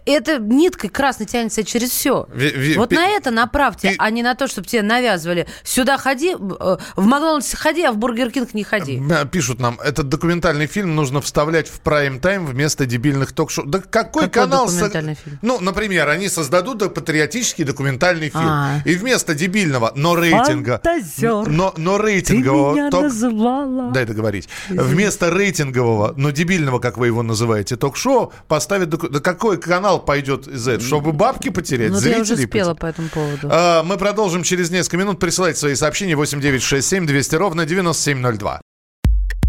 Это 0.06 0.40
ниткой 0.40 0.90
красной 0.90 1.26
тянется 1.26 1.64
через 1.64 1.90
все. 1.90 2.28
Ви, 2.34 2.50
ви, 2.50 2.78
вот 2.78 2.90
пи, 2.90 2.96
на 2.96 3.08
это 3.08 3.32
направьте, 3.32 3.90
пи, 3.90 3.96
а 3.98 4.10
не 4.10 4.24
на 4.24 4.36
то, 4.42 4.48
чтобы 4.48 4.68
тебе 4.68 4.82
навязывали. 4.82 5.46
Сюда 5.64 6.00
ходи, 6.00 6.32
э, 6.32 6.78
в 6.96 7.06
Макдональдс 7.06 7.54
ходи, 7.54 7.84
а 7.84 7.92
в 7.92 7.98
Бургер 7.98 8.32
Кинг 8.32 8.56
не 8.56 8.64
ходи. 8.64 9.00
Пишут 9.32 9.60
нам, 9.60 9.80
этот 9.84 10.10
документальный 10.10 10.66
фильм 10.66 10.96
нужно 10.96 11.22
вставлять 11.22 11.68
в 11.68 11.80
прайм-тайм 11.82 12.48
вместо 12.48 12.88
дебильных 12.88 13.34
ток-шоу. 13.34 13.66
Да 13.66 13.80
какой, 13.80 14.24
какой 14.24 14.30
канал... 14.30 14.66
документальный 14.66 15.14
фильм? 15.14 15.38
Ну, 15.44 15.60
например, 15.60 16.10
они 16.10 16.28
создадут 16.28 16.82
патриотический 16.96 17.66
документальный 17.66 18.30
фильм. 18.30 18.48
А-а-а. 18.48 18.90
И 18.90 18.96
вместо 18.96 19.36
дебильного, 19.36 19.92
но 19.94 20.16
рейтинга... 20.16 20.82
Фантазер, 20.84 21.48
но, 21.48 21.76
но 21.78 22.00
рейтингового... 22.00 22.74
Ты 22.74 22.80
меня 22.80 22.90
ток... 22.90 23.04
называла. 23.04 23.92
Дай 23.92 24.06
договорить. 24.06 24.50
Вместо 24.70 25.30
рейтингового, 25.30 26.16
но 26.18 26.32
дебильного, 26.32 26.80
как 26.80 26.98
вы 26.98 27.06
его 27.06 27.22
называете, 27.22 27.76
ток-шоу, 27.76 28.34
поставят... 28.48 28.90
Да 28.90 29.20
какой 29.20 29.60
канал 29.60 30.04
пойдет 30.04 30.48
из 30.48 30.68
этого? 30.68 30.88
Чтобы 30.88 31.12
бабки 31.12 31.50
потерять, 31.50 31.92
ну, 31.92 31.98
зрителей 31.98 32.16
я 32.16 32.22
уже 32.22 32.38
спела 32.38 32.74
потерять. 32.74 32.80
по 32.80 32.86
этому 32.88 33.10
поводу. 33.10 33.48
А, 33.52 33.84
мы 33.84 33.98
продолжим 33.98 34.31
продолжим 34.32 34.44
через 34.44 34.72
несколько 34.72 34.98
минут. 34.98 35.20
Присылайте 35.20 35.60
свои 35.60 35.76
сообщения 35.76 36.16
8967 36.16 37.06
200 37.06 37.36
ровно 37.36 37.66
9702. 37.66 38.62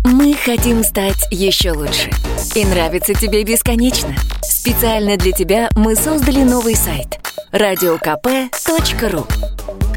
Мы 0.05 0.35
хотим 0.35 0.83
стать 0.83 1.29
еще 1.31 1.71
лучше. 1.71 2.11
И 2.57 2.64
нравится 2.64 3.14
тебе 3.14 3.45
бесконечно. 3.45 4.12
Специально 4.42 5.16
для 5.16 5.31
тебя 5.31 5.71
мы 5.77 5.95
создали 5.95 6.42
новый 6.42 6.75
сайт. 6.75 7.21
радиокп.ру 7.53 9.27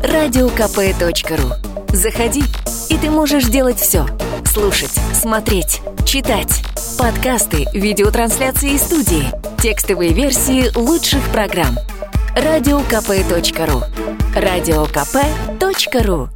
радиокп.ру 0.03 1.95
Заходи, 1.95 2.43
и 2.89 2.97
ты 2.97 3.09
можешь 3.09 3.45
делать 3.45 3.79
все. 3.79 4.05
Слушать, 4.45 4.93
смотреть, 5.13 5.81
читать. 6.05 6.61
Подкасты, 6.99 7.65
видеотрансляции 7.73 8.75
из 8.75 8.81
студии, 8.81 9.31
текстовые 9.59 10.13
версии 10.13 10.69
лучших 10.77 11.23
программ– 11.31 11.75
радиокп.ру 12.35 14.14
радиокп.ру 14.35 16.29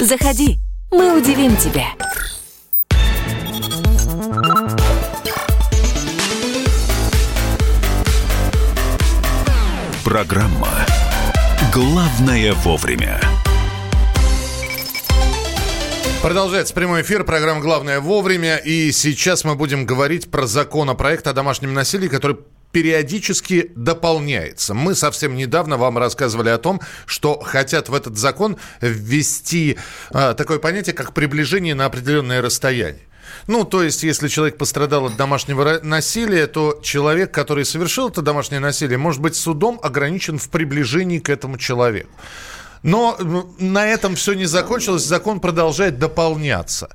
Заходи, 0.00 0.58
мы 0.90 1.16
удивим 1.16 1.56
тебя. 1.56 1.86
Программа 10.04 10.68
«Главное 11.72 12.54
вовремя». 12.54 13.20
Продолжается 16.22 16.74
прямой 16.74 17.02
эфир, 17.02 17.22
программа 17.22 17.60
«Главное 17.60 18.00
вовремя». 18.00 18.56
И 18.56 18.90
сейчас 18.90 19.44
мы 19.44 19.54
будем 19.54 19.86
говорить 19.86 20.28
про 20.28 20.46
законопроект 20.46 21.28
о 21.28 21.32
домашнем 21.32 21.72
насилии, 21.72 22.08
который 22.08 22.36
периодически 22.74 23.70
дополняется. 23.76 24.74
Мы 24.74 24.96
совсем 24.96 25.36
недавно 25.36 25.76
вам 25.76 25.96
рассказывали 25.96 26.48
о 26.48 26.58
том, 26.58 26.80
что 27.06 27.38
хотят 27.38 27.88
в 27.88 27.94
этот 27.94 28.18
закон 28.18 28.56
ввести 28.80 29.78
а, 30.10 30.34
такое 30.34 30.58
понятие, 30.58 30.92
как 30.92 31.14
приближение 31.14 31.76
на 31.76 31.84
определенное 31.86 32.42
расстояние. 32.42 33.04
Ну, 33.46 33.64
то 33.64 33.80
есть, 33.84 34.02
если 34.02 34.26
человек 34.26 34.58
пострадал 34.58 35.06
от 35.06 35.16
домашнего 35.16 35.78
насилия, 35.84 36.48
то 36.48 36.80
человек, 36.82 37.30
который 37.30 37.64
совершил 37.64 38.08
это 38.08 38.22
домашнее 38.22 38.58
насилие, 38.58 38.98
может 38.98 39.22
быть 39.22 39.36
судом 39.36 39.78
ограничен 39.80 40.38
в 40.38 40.48
приближении 40.48 41.20
к 41.20 41.28
этому 41.28 41.58
человеку. 41.58 42.10
Но 42.82 43.16
на 43.60 43.86
этом 43.86 44.16
все 44.16 44.32
не 44.32 44.46
закончилось, 44.46 45.04
закон 45.04 45.38
продолжает 45.38 46.00
дополняться. 46.00 46.88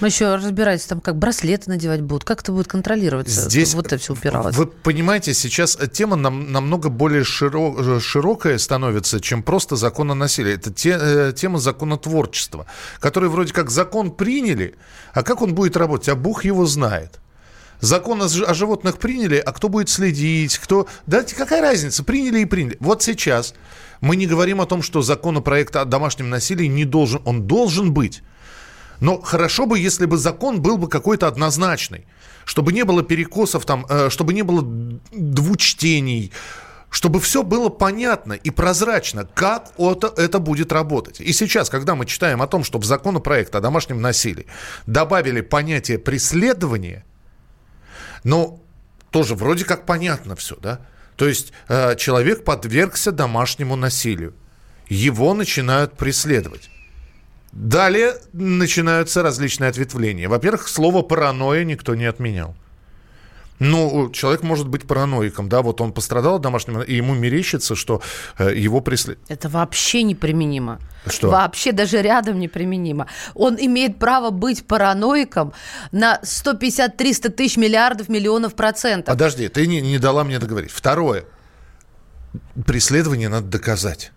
Мы 0.00 0.08
еще 0.08 0.34
разбирались, 0.34 0.84
там 0.84 1.00
как 1.00 1.16
браслеты 1.16 1.70
надевать 1.70 2.02
будут, 2.02 2.24
как 2.24 2.42
это 2.42 2.52
будет 2.52 2.68
контролироваться? 2.68 3.42
Здесь 3.42 3.74
вот 3.74 3.86
это 3.86 3.98
все 3.98 4.12
упиралось. 4.12 4.54
Вы 4.56 4.66
понимаете, 4.66 5.34
сейчас 5.34 5.78
тема 5.92 6.16
нам, 6.16 6.52
намного 6.52 6.88
более 6.88 7.24
широ, 7.24 8.00
широкая 8.00 8.58
становится, 8.58 9.20
чем 9.20 9.42
просто 9.42 9.76
закон 9.76 10.10
о 10.10 10.14
насилии. 10.14 10.54
Это 10.54 10.72
те, 10.72 10.98
э, 11.00 11.32
тема 11.34 11.58
законотворчества, 11.58 12.66
который 13.00 13.28
вроде 13.28 13.52
как 13.52 13.70
закон 13.70 14.10
приняли, 14.10 14.74
а 15.14 15.22
как 15.22 15.42
он 15.42 15.54
будет 15.54 15.76
работать, 15.76 16.08
а 16.08 16.14
Бог 16.14 16.44
его 16.44 16.66
знает. 16.66 17.20
Закон 17.80 18.22
о, 18.22 18.26
о 18.26 18.54
животных 18.54 18.98
приняли, 18.98 19.36
а 19.36 19.52
кто 19.52 19.68
будет 19.68 19.88
следить, 19.88 20.58
кто... 20.58 20.86
Да 21.06 21.22
какая 21.22 21.60
разница, 21.60 22.04
приняли 22.04 22.40
и 22.40 22.44
приняли. 22.44 22.76
Вот 22.80 23.02
сейчас 23.02 23.54
мы 24.00 24.16
не 24.16 24.26
говорим 24.26 24.60
о 24.60 24.66
том, 24.66 24.82
что 24.82 25.02
законопроект 25.02 25.76
о 25.76 25.84
домашнем 25.84 26.30
насилии 26.30 26.66
не 26.66 26.84
должен, 26.84 27.20
он 27.24 27.46
должен 27.46 27.92
быть. 27.92 28.22
Но 29.00 29.20
хорошо 29.20 29.66
бы, 29.66 29.78
если 29.78 30.06
бы 30.06 30.16
закон 30.16 30.62
был 30.62 30.78
бы 30.78 30.88
какой-то 30.88 31.26
однозначный, 31.28 32.06
чтобы 32.44 32.72
не 32.72 32.84
было 32.84 33.02
перекосов 33.02 33.64
там, 33.64 33.86
э, 33.88 34.08
чтобы 34.10 34.32
не 34.32 34.42
было 34.42 34.62
двучтений, 35.12 36.32
чтобы 36.90 37.20
все 37.20 37.42
было 37.42 37.68
понятно 37.68 38.32
и 38.32 38.50
прозрачно, 38.50 39.28
как 39.34 39.72
это, 39.76 40.12
это 40.16 40.38
будет 40.38 40.72
работать. 40.72 41.20
И 41.20 41.32
сейчас, 41.32 41.68
когда 41.68 41.94
мы 41.94 42.06
читаем 42.06 42.40
о 42.40 42.46
том, 42.46 42.64
что 42.64 42.78
в 42.78 42.84
законопроект 42.84 43.54
о 43.54 43.60
домашнем 43.60 44.00
насилии 44.00 44.46
добавили 44.86 45.40
понятие 45.40 45.98
преследования, 45.98 47.04
ну, 48.24 48.62
тоже 49.10 49.34
вроде 49.34 49.64
как 49.64 49.84
понятно 49.86 50.36
все, 50.36 50.56
да? 50.56 50.80
То 51.16 51.26
есть 51.26 51.52
э, 51.68 51.96
человек 51.96 52.44
подвергся 52.44 53.10
домашнему 53.10 53.76
насилию. 53.76 54.34
Его 54.88 55.34
начинают 55.34 55.96
преследовать. 55.96 56.70
Далее 57.56 58.16
начинаются 58.34 59.22
различные 59.22 59.70
ответвления. 59.70 60.28
Во-первых, 60.28 60.68
слово 60.68 61.00
паранойя 61.00 61.64
никто 61.64 61.94
не 61.94 62.04
отменял. 62.04 62.54
Ну, 63.58 64.10
человек 64.10 64.42
может 64.42 64.68
быть 64.68 64.86
параноиком, 64.86 65.48
да, 65.48 65.62
вот 65.62 65.80
он 65.80 65.94
пострадал 65.94 66.36
от 66.36 66.42
домашнего, 66.42 66.82
и 66.82 66.96
ему 66.96 67.14
мерещится, 67.14 67.74
что 67.74 68.02
э, 68.36 68.54
его 68.54 68.82
преследуют. 68.82 69.30
Это 69.30 69.48
вообще 69.48 70.02
неприменимо. 70.02 70.78
Что? 71.06 71.30
Вообще 71.30 71.72
даже 71.72 72.02
рядом 72.02 72.38
неприменимо. 72.38 73.06
Он 73.34 73.56
имеет 73.58 73.98
право 73.98 74.28
быть 74.28 74.66
параноиком 74.66 75.54
на 75.92 76.20
150-300 76.22 77.30
тысяч 77.30 77.56
миллиардов 77.56 78.10
миллионов 78.10 78.54
процентов. 78.54 79.14
Подожди, 79.14 79.48
ты 79.48 79.66
не, 79.66 79.80
не 79.80 79.98
дала 79.98 80.24
мне 80.24 80.38
договорить. 80.38 80.70
Второе. 80.70 81.24
преследование 82.66 83.30
надо 83.30 83.46
доказать. 83.46 84.12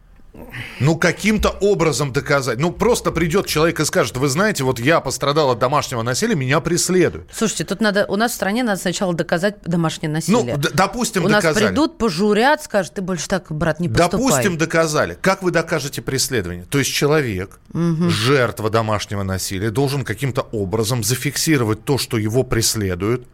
Ну, 0.79 0.95
каким-то 0.95 1.49
образом 1.49 2.13
доказать. 2.13 2.59
Ну, 2.59 2.71
просто 2.71 3.11
придет 3.11 3.47
человек 3.47 3.79
и 3.79 3.85
скажет, 3.85 4.17
вы 4.17 4.27
знаете, 4.27 4.63
вот 4.63 4.79
я 4.79 4.99
пострадал 4.99 5.51
от 5.51 5.59
домашнего 5.59 6.01
насилия, 6.01 6.35
меня 6.35 6.59
преследуют. 6.59 7.29
Слушайте, 7.33 7.65
тут 7.65 7.81
надо, 7.81 8.05
у 8.07 8.15
нас 8.15 8.31
в 8.31 8.35
стране 8.35 8.63
надо 8.63 8.79
сначала 8.79 9.13
доказать 9.13 9.61
домашнее 9.63 10.09
насилие. 10.09 10.55
Ну, 10.55 10.61
допустим, 10.73 11.25
у 11.25 11.29
доказали. 11.29 11.51
У 11.51 11.59
нас 11.59 11.69
придут, 11.69 11.97
пожурят, 11.97 12.63
скажут, 12.63 12.93
ты 12.93 13.01
больше 13.01 13.27
так, 13.27 13.51
брат, 13.51 13.79
не 13.79 13.89
поступай. 13.89 14.19
Допустим, 14.19 14.57
доказали. 14.57 15.17
Как 15.19 15.43
вы 15.43 15.51
докажете 15.51 16.01
преследование? 16.01 16.65
То 16.69 16.79
есть 16.79 16.91
человек, 16.91 17.59
угу. 17.73 18.09
жертва 18.09 18.69
домашнего 18.69 19.23
насилия, 19.23 19.69
должен 19.69 20.03
каким-то 20.03 20.41
образом 20.51 21.03
зафиксировать 21.03 21.83
то, 21.83 21.97
что 21.97 22.17
его 22.17 22.43
преследуют. 22.43 23.27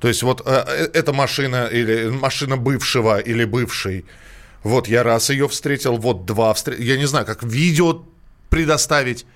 То 0.00 0.08
есть 0.08 0.22
вот 0.24 0.42
э, 0.44 0.64
э 0.66 0.90
эта 0.94 1.12
машина 1.12 1.66
или 1.66 2.08
машина 2.08 2.56
бывшего 2.56 3.18
или 3.20 3.44
бывшей 3.44 4.04
вот 4.62 4.88
я 4.88 5.02
раз 5.02 5.30
ее 5.30 5.48
встретил, 5.48 5.96
вот 5.96 6.24
два 6.24 6.54
встретил. 6.54 6.84
Я 6.84 6.96
не 6.96 7.06
знаю, 7.06 7.26
как 7.26 7.42
видео 7.42 8.04
предоставить. 8.48 9.26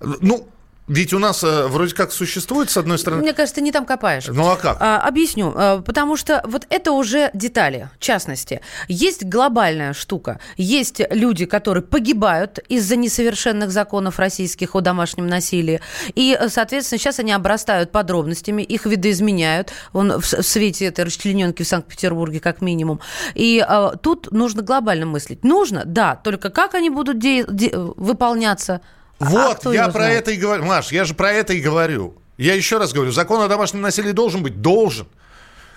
Ну, 0.00 0.48
ведь 0.86 1.14
у 1.14 1.18
нас 1.18 1.42
э, 1.42 1.66
вроде 1.66 1.94
как 1.94 2.12
существует, 2.12 2.68
с 2.68 2.76
одной 2.76 2.98
стороны... 2.98 3.22
Мне 3.22 3.32
кажется, 3.32 3.54
ты 3.54 3.60
не 3.62 3.72
там 3.72 3.86
копаешь. 3.86 4.26
Ну 4.28 4.46
а 4.50 4.56
как? 4.56 4.76
А, 4.80 5.00
объясню. 5.00 5.52
А, 5.56 5.80
потому 5.80 6.16
что 6.16 6.42
вот 6.44 6.66
это 6.68 6.92
уже 6.92 7.30
детали, 7.32 7.88
в 7.98 8.00
частности. 8.00 8.60
Есть 8.86 9.24
глобальная 9.24 9.94
штука. 9.94 10.40
Есть 10.58 11.00
люди, 11.10 11.46
которые 11.46 11.82
погибают 11.82 12.58
из-за 12.68 12.96
несовершенных 12.96 13.70
законов 13.70 14.18
российских 14.18 14.74
о 14.74 14.82
домашнем 14.82 15.26
насилии. 15.26 15.80
И, 16.14 16.38
соответственно, 16.48 16.98
сейчас 16.98 17.18
они 17.18 17.32
обрастают 17.32 17.90
подробностями, 17.90 18.62
их 18.62 18.84
видоизменяют. 18.84 19.72
Он 19.94 20.20
в, 20.20 20.24
в 20.24 20.42
свете 20.42 20.84
этой 20.84 21.06
расчлененки 21.06 21.62
в 21.62 21.66
Санкт-Петербурге, 21.66 22.40
как 22.40 22.60
минимум. 22.60 23.00
И 23.34 23.64
а, 23.66 23.96
тут 23.96 24.32
нужно 24.32 24.60
глобально 24.60 25.06
мыслить. 25.06 25.44
Нужно, 25.44 25.84
да, 25.86 26.16
только 26.16 26.50
как 26.50 26.74
они 26.74 26.90
будут 26.90 27.18
де- 27.18 27.46
де- 27.48 27.72
выполняться– 27.74 28.82
вот, 29.30 29.66
а 29.66 29.74
я 29.74 29.84
про 29.88 30.04
знает? 30.04 30.22
это 30.22 30.30
и 30.32 30.36
говорю. 30.36 30.64
Маш, 30.64 30.92
я 30.92 31.04
же 31.04 31.14
про 31.14 31.32
это 31.32 31.52
и 31.52 31.60
говорю. 31.60 32.16
Я 32.36 32.54
еще 32.54 32.78
раз 32.78 32.92
говорю, 32.92 33.12
закон 33.12 33.40
о 33.42 33.48
домашнем 33.48 33.80
насилии 33.80 34.12
должен 34.12 34.42
быть? 34.42 34.60
Должен. 34.60 35.06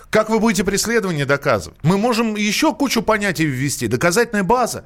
Как 0.09 0.29
вы 0.29 0.39
будете 0.39 0.63
преследование 0.63 1.25
доказывать? 1.25 1.77
Мы 1.83 1.97
можем 1.97 2.35
еще 2.35 2.73
кучу 2.73 3.01
понятий 3.01 3.45
ввести. 3.45 3.87
Доказательная 3.87 4.43
база. 4.43 4.85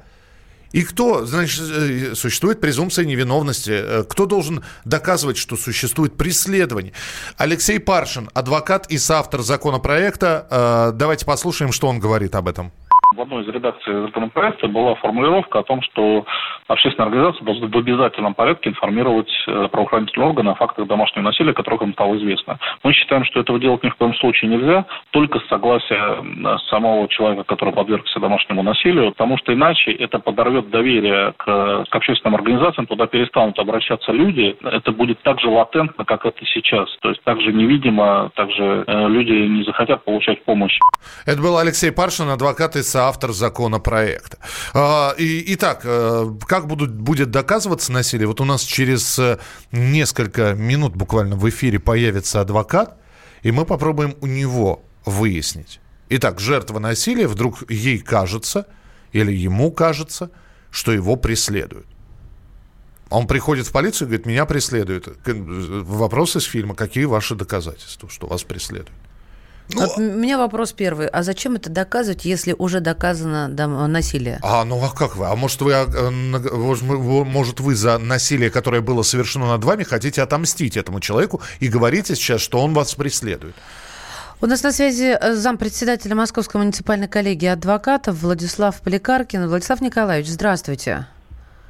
И 0.72 0.82
кто, 0.82 1.26
значит, 1.26 1.62
э, 1.70 2.14
существует 2.14 2.60
презумпция 2.60 3.04
невиновности? 3.04 3.70
Э, 3.72 4.04
кто 4.08 4.26
должен 4.26 4.64
доказывать, 4.84 5.36
что 5.36 5.56
существует 5.56 6.16
преследование? 6.16 6.94
Алексей 7.36 7.78
Паршин, 7.78 8.30
адвокат 8.32 8.90
и 8.90 8.96
соавтор 8.96 9.42
законопроекта. 9.42 10.46
Э, 10.50 10.96
давайте 10.96 11.26
послушаем, 11.26 11.72
что 11.72 11.88
он 11.88 12.00
говорит 12.00 12.34
об 12.34 12.48
этом. 12.48 12.72
В 13.14 13.20
одной 13.20 13.42
из 13.42 13.48
редакций 13.48 14.06
законопроекта 14.06 14.68
была 14.68 14.94
формулировка 14.94 15.58
о 15.58 15.62
том, 15.62 15.82
что 15.82 16.24
общественные 16.66 17.08
организации 17.08 17.44
должны 17.44 17.66
в 17.66 17.76
обязательном 17.76 18.32
порядке 18.32 18.70
информировать 18.70 19.30
э, 19.46 19.68
правоохранительные 19.70 20.28
органы 20.28 20.50
о 20.50 20.54
фактах 20.54 20.86
домашнего 20.86 21.24
насилия, 21.24 21.52
которых 21.52 21.82
им 21.82 21.92
стало 21.92 22.16
известно. 22.16 22.58
Мы 22.82 22.94
считаем, 22.94 23.24
что 23.26 23.40
этого 23.40 23.58
делать 23.60 23.82
ни 23.82 23.90
в 23.90 23.96
коем 23.96 24.14
случае 24.14 24.50
нельзя, 24.50 24.86
только 25.10 25.40
с 25.40 25.48
согласия 25.48 26.24
самого 26.70 27.06
человека, 27.08 27.44
который 27.44 27.74
подвергся 27.74 28.18
домашнему 28.18 28.62
насилию, 28.62 29.12
потому 29.12 29.36
что 29.36 29.52
иначе 29.52 29.92
это 29.92 30.18
подорвет 30.18 30.70
доверие 30.70 31.34
к, 31.36 31.84
к 31.90 31.94
общественным 31.94 32.36
организациям, 32.36 32.86
туда 32.86 33.06
перестанут 33.06 33.58
обращаться 33.58 34.12
люди, 34.12 34.56
это 34.62 34.90
будет 34.92 35.20
так 35.22 35.38
же 35.40 35.48
латентно, 35.48 36.06
как 36.06 36.24
это 36.24 36.44
сейчас. 36.46 36.88
То 37.02 37.10
есть 37.10 37.22
так 37.24 37.40
же 37.42 37.52
невидимо, 37.52 38.30
так 38.34 38.50
же 38.52 38.84
э, 38.86 39.08
люди 39.08 39.32
не 39.32 39.64
захотят 39.64 40.02
получать 40.04 40.42
помощь. 40.44 40.78
Это 41.26 41.42
был 41.42 41.58
Алексей 41.58 41.92
Паршин, 41.92 42.30
адвокат 42.30 42.76
и 42.76 42.82
автор 43.08 43.32
законопроекта. 43.32 44.38
А, 44.74 45.14
и, 45.18 45.54
итак, 45.54 45.82
э, 45.84 46.30
как 46.46 46.66
будут, 46.66 46.94
будет 46.94 47.30
доказываться 47.30 47.92
насилие? 47.92 48.26
Вот 48.26 48.40
у 48.40 48.44
нас 48.44 48.62
через 48.62 49.18
э, 49.18 49.38
несколько 49.70 50.54
минут 50.54 50.96
буквально 50.96 51.36
в 51.36 51.48
эфире 51.48 51.78
появится 51.78 52.40
адвокат, 52.40 52.96
и 53.42 53.50
мы 53.50 53.64
попробуем 53.64 54.16
у 54.20 54.26
него 54.26 54.82
выяснить. 55.04 55.80
Итак, 56.08 56.40
жертва 56.40 56.78
насилия, 56.78 57.26
вдруг 57.26 57.70
ей 57.70 57.98
кажется, 57.98 58.66
или 59.12 59.32
ему 59.32 59.72
кажется, 59.72 60.30
что 60.70 60.92
его 60.92 61.16
преследуют. 61.16 61.86
Он 63.10 63.26
приходит 63.26 63.66
в 63.66 63.72
полицию 63.72 64.06
и 64.06 64.08
говорит, 64.08 64.26
меня 64.26 64.46
преследуют. 64.46 65.08
Вопрос 65.26 66.36
из 66.36 66.44
фильма, 66.44 66.74
какие 66.74 67.04
ваши 67.04 67.34
доказательства, 67.34 68.08
что 68.08 68.26
вас 68.26 68.42
преследуют? 68.42 69.01
Ну, 69.74 69.80
вот 69.80 69.96
у 69.96 70.00
меня 70.00 70.38
вопрос 70.38 70.72
первый. 70.72 71.06
А 71.06 71.22
зачем 71.22 71.54
это 71.56 71.70
доказывать, 71.70 72.24
если 72.24 72.54
уже 72.58 72.80
доказано 72.80 73.48
да, 73.48 73.66
насилие? 73.66 74.38
А, 74.42 74.64
ну 74.64 74.82
а 74.84 74.90
как 74.90 75.16
вы? 75.16 75.26
А 75.26 75.36
может 75.36 75.60
вы, 75.62 75.72
а, 75.74 76.10
может 76.10 77.60
вы 77.60 77.74
за 77.74 77.98
насилие, 77.98 78.50
которое 78.50 78.80
было 78.80 79.02
совершено 79.02 79.48
над 79.48 79.64
вами, 79.64 79.82
хотите 79.82 80.22
отомстить 80.22 80.76
этому 80.76 81.00
человеку 81.00 81.40
и 81.60 81.68
говорите 81.68 82.14
сейчас, 82.14 82.40
что 82.40 82.60
он 82.60 82.74
вас 82.74 82.94
преследует? 82.94 83.54
У 84.40 84.46
нас 84.46 84.62
на 84.64 84.72
связи 84.72 85.16
э, 85.20 85.34
зампредседателя 85.34 86.16
Московской 86.16 86.60
муниципальной 86.60 87.06
коллегии 87.06 87.46
адвокатов 87.46 88.20
Владислав 88.22 88.80
Поликаркин. 88.80 89.46
Владислав 89.46 89.80
Николаевич, 89.80 90.28
здравствуйте. 90.28 91.06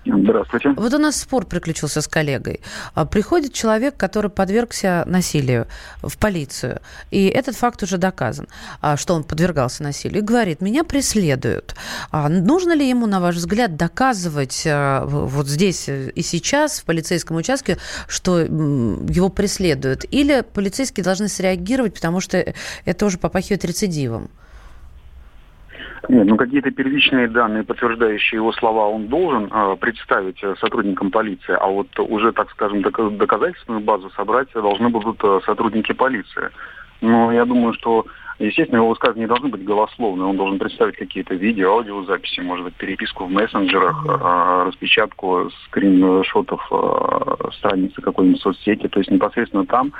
Здравствуйте. 0.05 0.71
Вот 0.71 0.93
у 0.95 0.99
нас 0.99 1.21
спор 1.21 1.47
приключился 1.47 2.01
с 2.01 2.09
коллегой. 2.09 2.61
А, 2.95 3.05
приходит 3.05 3.53
человек, 3.53 3.97
который 3.97 4.31
подвергся 4.31 5.05
насилию 5.07 5.69
в 6.03 6.19
полицию, 6.19 6.81
и 7.11 7.27
этот 7.27 7.55
факт 7.55 7.83
уже 7.85 7.99
доказан, 7.99 8.49
а, 8.81 8.97
что 8.97 9.15
он 9.15 9.23
подвергался 9.23 9.85
насилию, 9.85 10.23
и 10.23 10.25
говорит, 10.25 10.61
меня 10.61 10.83
преследуют. 10.83 11.77
А 12.11 12.29
нужно 12.29 12.75
ли 12.75 12.89
ему, 12.89 13.07
на 13.07 13.21
ваш 13.21 13.37
взгляд, 13.37 13.77
доказывать 13.77 14.63
вот 14.65 15.47
здесь 15.47 15.89
и 15.89 16.23
сейчас, 16.23 16.81
в 16.81 16.85
полицейском 16.85 17.37
участке, 17.37 17.79
что 18.09 18.41
его 18.41 19.29
преследуют? 19.29 20.05
Или 20.11 20.43
полицейские 20.43 21.05
должны 21.05 21.29
среагировать, 21.29 21.95
потому 21.95 22.21
что 22.21 22.55
это 22.85 23.07
уже 23.07 23.19
попахивает 23.19 23.65
рецидивом? 23.65 24.31
Нет, 26.09 26.27
ну 26.27 26.37
какие-то 26.37 26.71
первичные 26.71 27.29
данные, 27.29 27.63
подтверждающие 27.63 28.39
его 28.39 28.53
слова, 28.53 28.89
он 28.89 29.07
должен 29.07 29.49
э, 29.53 29.77
представить 29.77 30.39
сотрудникам 30.59 31.11
полиции, 31.11 31.57
а 31.59 31.67
вот 31.67 31.89
уже, 31.99 32.33
так 32.33 32.51
скажем, 32.51 32.83
доказательственную 32.83 33.83
базу 33.83 34.11
собрать 34.11 34.49
должны 34.53 34.89
будут 34.89 35.23
э, 35.23 35.41
сотрудники 35.47 35.93
полиции. 35.93 36.51
Но 37.03 37.33
я 37.33 37.45
думаю, 37.45 37.75
что, 37.75 38.07
естественно, 38.39 38.79
его 38.79 38.89
высказывания 38.89 39.25
не 39.25 39.29
должны 39.29 39.49
быть 39.49 39.65
голословны. 39.65 40.25
Он 40.25 40.37
должен 40.37 40.59
представить 40.59 40.97
какие-то 40.97 41.35
видео, 41.35 41.73
аудиозаписи, 41.73 42.41
может 42.41 42.65
быть, 42.65 42.75
переписку 42.75 43.27
в 43.27 43.31
мессенджерах, 43.31 44.05
э, 44.07 44.65
распечатку 44.67 45.51
скриншотов 45.67 46.67
э, 46.71 47.51
страницы 47.59 48.01
какой-нибудь 48.01 48.41
соцсети, 48.41 48.89
то 48.89 48.99
есть 48.99 49.11
непосредственно 49.11 49.67
там 49.67 49.93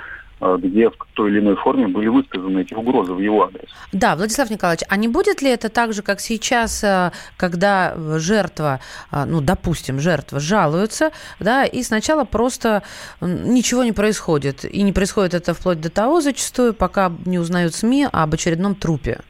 где 0.59 0.91
в 0.91 0.97
той 1.15 1.31
или 1.31 1.41
иной 1.41 1.57
форме 1.57 1.89
были 1.89 2.09
высказаны 2.09 2.61
эти 2.61 2.75
угрозы 2.75 3.13
в 3.13 3.21
его 3.21 3.45
адрес. 3.45 3.69
Да, 3.93 4.17
Владислав 4.17 4.51
Николаевич, 4.51 4.85
а 4.89 4.97
не 4.97 5.09
будет 5.09 5.41
ли 5.43 5.51
это 5.51 5.69
так 5.69 5.93
же, 5.93 6.03
как 6.03 6.21
сейчас, 6.21 6.83
э, 6.83 7.13
когда 7.37 7.95
жертва, 8.19 8.81
э, 9.11 9.25
ну, 9.25 9.41
допустим, 9.41 10.01
жертва 10.01 10.41
жалуется, 10.41 11.13
да, 11.39 11.65
и 11.65 11.83
сначала 11.83 12.25
просто 12.25 12.83
ничего 13.21 13.85
не 13.85 13.93
происходит, 13.93 14.65
и 14.65 14.83
не 14.83 14.93
происходит 14.93 15.35
это 15.35 15.55
вплоть 15.55 15.81
до 15.81 15.91
того 15.91 16.21
зачастую, 16.21 16.75
пока 16.75 17.13
не 17.25 17.39
узнают 17.39 17.75
СМИ 17.75 18.09
об 18.11 18.35
очередном 18.35 18.75
трупе? 18.75 19.21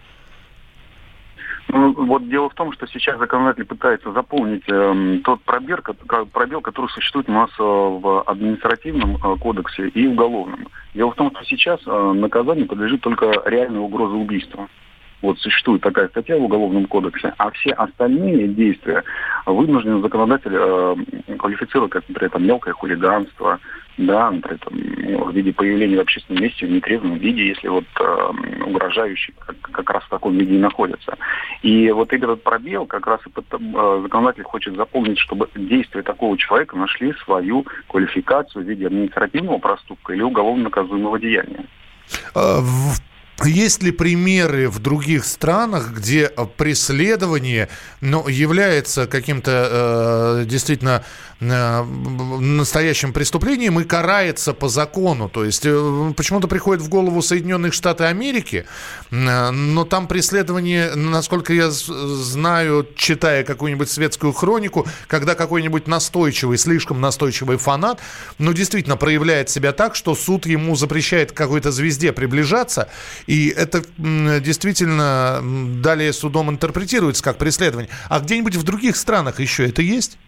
Ну, 1.72 1.94
вот 1.94 2.28
дело 2.28 2.50
в 2.50 2.54
том, 2.54 2.70
что 2.72 2.87
сейчас 2.87 3.18
законодатель 3.18 3.64
пытается 3.64 4.12
заполнить 4.12 4.62
э, 4.68 5.20
тот 5.24 5.40
пробел, 5.40 5.78
пробел, 6.30 6.61
который 6.61 6.90
существует 6.90 7.30
у 7.30 7.32
нас 7.32 7.48
э, 7.58 7.62
в 7.62 8.22
административном 8.26 9.16
э, 9.16 9.38
кодексе 9.38 9.88
и 9.88 10.06
уголовном. 10.06 10.68
Дело 10.92 11.12
в 11.12 11.14
том, 11.14 11.30
что 11.35 11.42
сейчас 11.46 11.80
э, 11.87 12.12
наказание 12.12 12.66
подлежит 12.66 13.00
только 13.00 13.42
реальной 13.46 13.80
угрозе 13.80 14.14
убийства. 14.14 14.68
Вот 15.22 15.38
существует 15.38 15.80
такая 15.80 16.08
статья 16.08 16.37
в 16.37 16.42
Уголовном 16.42 16.87
кодексе, 16.87 17.32
а 17.38 17.50
все 17.52 17.70
остальные 17.70 18.48
действия 18.48 19.02
вынужден 19.46 20.02
законодатель 20.02 20.52
э, 20.52 20.96
квалифицировать 21.38 21.92
как, 21.92 22.06
например, 22.06 22.30
там, 22.32 22.44
мелкое 22.44 22.74
хулиганство, 22.74 23.61
да, 23.96 24.31
например, 24.31 24.59
там, 24.59 24.74
ну, 24.74 25.24
в 25.24 25.35
виде 25.35 25.52
появления 25.52 25.96
в 25.96 26.00
общественном 26.00 26.42
месте 26.42 26.66
в 26.66 26.70
нетрезвом 26.70 27.18
виде, 27.18 27.48
если 27.48 27.68
вот 27.68 27.85
э, 28.00 28.31
угрожающий 28.66 29.35
как, 29.38 29.57
как 29.61 29.90
раз 29.90 30.05
в 30.05 30.09
таком 30.09 30.37
виде 30.37 30.55
и 30.55 30.59
находится. 30.59 31.16
И 31.62 31.90
вот 31.90 32.12
этот 32.12 32.42
пробел 32.42 32.87
как 32.87 33.07
раз 33.07 33.20
и 33.26 33.31
под, 33.31 33.44
э, 33.52 34.00
законодатель 34.02 34.44
хочет 34.44 34.76
заполнить, 34.76 35.18
чтобы 35.18 35.48
действия 35.55 36.02
такого 36.02 36.38
человека 36.38 36.76
нашли 36.76 37.12
свою 37.24 37.66
квалификацию 37.88 38.64
в 38.64 38.68
виде 38.68 38.87
административного 38.87 39.59
проступка 39.59 40.14
или 40.14 40.22
уголовно 40.22 40.64
наказуемого 40.64 41.18
деяния. 41.18 41.66
А, 42.35 42.61
есть 43.46 43.83
ли 43.83 43.90
примеры 43.90 44.68
в 44.68 44.78
других 44.78 45.24
странах, 45.24 45.92
где 45.92 46.31
преследование 46.57 47.68
ну, 48.00 48.28
является 48.28 49.07
каким-то 49.07 50.42
э, 50.42 50.44
действительно 50.46 51.05
э, 51.40 51.83
настоящим 51.83 53.12
преступлением 53.12 53.81
и 53.81 53.85
карается 53.85 54.52
по 54.55 54.68
закону? 54.68 55.28
То 55.28 55.44
есть 55.44 55.64
э, 55.64 56.12
почему-то 56.16 56.48
приходит 56.48 56.83
в 56.83 56.88
голову 56.88 57.22
Соединенных 57.22 57.72
Штаты 57.72 58.05
Америки, 58.05 58.66
э, 59.11 59.50
но 59.50 59.85
там 59.85 60.07
преследование, 60.09 60.94
насколько 60.94 61.52
я 61.52 61.70
знаю, 61.70 62.87
читая 62.96 63.44
какую-нибудь 63.44 63.90
светскую 63.90 64.33
хронику, 64.33 64.87
когда 65.07 65.35
какой-нибудь 65.35 65.87
настойчивый, 65.87 66.59
слишком 66.59 67.00
настойчивый 67.00 67.57
фанат, 67.57 68.00
ну, 68.38 68.52
действительно 68.52 68.96
проявляет 68.96 69.50
себя 69.50 69.72
так, 69.72 69.94
что 69.96 70.14
суд 70.14 70.46
ему 70.46 70.76
запрещает 70.76 71.33
какой-то 71.33 71.72
звезде 71.72 72.12
приближаться, 72.12 72.88
и 73.32 73.48
это 73.48 73.80
действительно 74.42 75.40
далее 75.82 76.12
судом 76.12 76.50
интерпретируется 76.50 77.24
как 77.24 77.38
преследование. 77.38 77.90
А 78.10 78.20
где-нибудь 78.20 78.56
в 78.56 78.62
других 78.62 78.94
странах 78.94 79.40
еще 79.40 79.66
это 79.66 79.80
есть? 79.80 80.18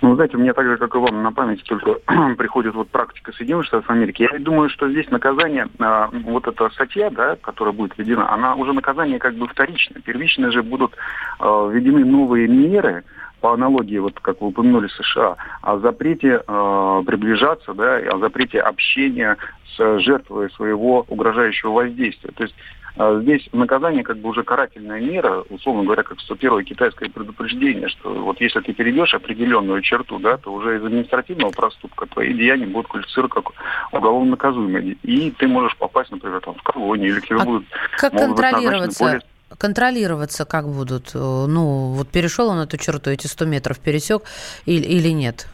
Ну, 0.00 0.16
знаете, 0.16 0.36
мне 0.36 0.52
так 0.52 0.66
же, 0.66 0.78
как 0.78 0.92
и 0.96 0.98
вам, 0.98 1.22
на 1.22 1.30
память 1.30 1.62
только 1.62 1.94
приходит 2.36 2.74
вот 2.74 2.88
практика 2.88 3.30
Соединенных 3.30 3.66
Штатов 3.66 3.88
Америки. 3.88 4.26
Я 4.32 4.40
думаю, 4.40 4.68
что 4.68 4.90
здесь 4.90 5.08
наказание, 5.10 5.68
э, 5.78 6.06
вот 6.24 6.48
эта 6.48 6.70
статья, 6.70 7.08
да, 7.10 7.36
которая 7.36 7.72
будет 7.72 7.96
введена, 7.96 8.32
она 8.32 8.56
уже 8.56 8.72
наказание 8.72 9.20
как 9.20 9.36
бы 9.36 9.46
вторичное. 9.46 10.02
Первично 10.02 10.50
же 10.50 10.64
будут 10.64 10.96
э, 11.38 11.70
введены 11.72 12.04
новые 12.04 12.48
меры, 12.48 13.04
по 13.40 13.54
аналогии, 13.54 13.98
вот 13.98 14.18
как 14.20 14.40
вы 14.40 14.48
упомянули, 14.48 14.88
США, 14.88 15.36
о 15.62 15.78
запрете 15.78 16.42
э, 16.46 17.02
приближаться, 17.06 17.74
да, 17.74 17.96
о 17.96 18.18
запрете 18.18 18.60
общения 18.60 19.36
с 19.76 19.98
жертвой 20.00 20.50
своего 20.50 21.04
угрожающего 21.08 21.70
воздействия. 21.70 22.32
То 22.32 22.44
есть 22.44 22.54
э, 22.96 23.20
здесь 23.22 23.48
наказание 23.52 24.02
как 24.02 24.18
бы 24.18 24.28
уже 24.28 24.42
карательная 24.42 25.00
мера, 25.00 25.42
условно 25.48 25.84
говоря, 25.84 26.02
как 26.02 26.20
101 26.20 26.64
китайское 26.64 27.08
предупреждение, 27.08 27.88
что 27.88 28.12
вот 28.12 28.40
если 28.40 28.60
ты 28.60 28.72
перейдешь 28.72 29.14
определенную 29.14 29.80
черту, 29.80 30.18
да, 30.18 30.36
то 30.36 30.52
уже 30.52 30.76
из 30.76 30.84
административного 30.84 31.50
проступка 31.50 32.06
твои 32.06 32.34
деяния 32.34 32.66
будут 32.66 32.88
квалифицированы 32.88 33.30
как 33.30 33.52
уголовно 33.92 34.30
наказуемые. 34.30 34.96
И 35.02 35.30
ты 35.30 35.48
можешь 35.48 35.76
попасть, 35.76 36.10
например, 36.10 36.40
там, 36.40 36.54
в 36.54 36.62
колонию 36.62 37.12
или 37.12 37.20
тебе 37.20 37.36
а 37.36 37.44
будут... 37.44 37.64
Как 37.96 38.12
контролироваться? 38.12 39.04
Более 39.04 39.22
контролироваться 39.58 40.44
как 40.44 40.68
будут? 40.68 41.10
Э, 41.14 41.18
ну, 41.18 41.92
вот 41.92 42.08
перешел 42.08 42.48
он 42.48 42.58
эту 42.58 42.76
черту, 42.76 43.10
эти 43.10 43.26
100 43.26 43.44
метров 43.46 43.78
пересек 43.78 44.22
или, 44.66 44.84
или 44.84 45.08
нет? 45.08 45.46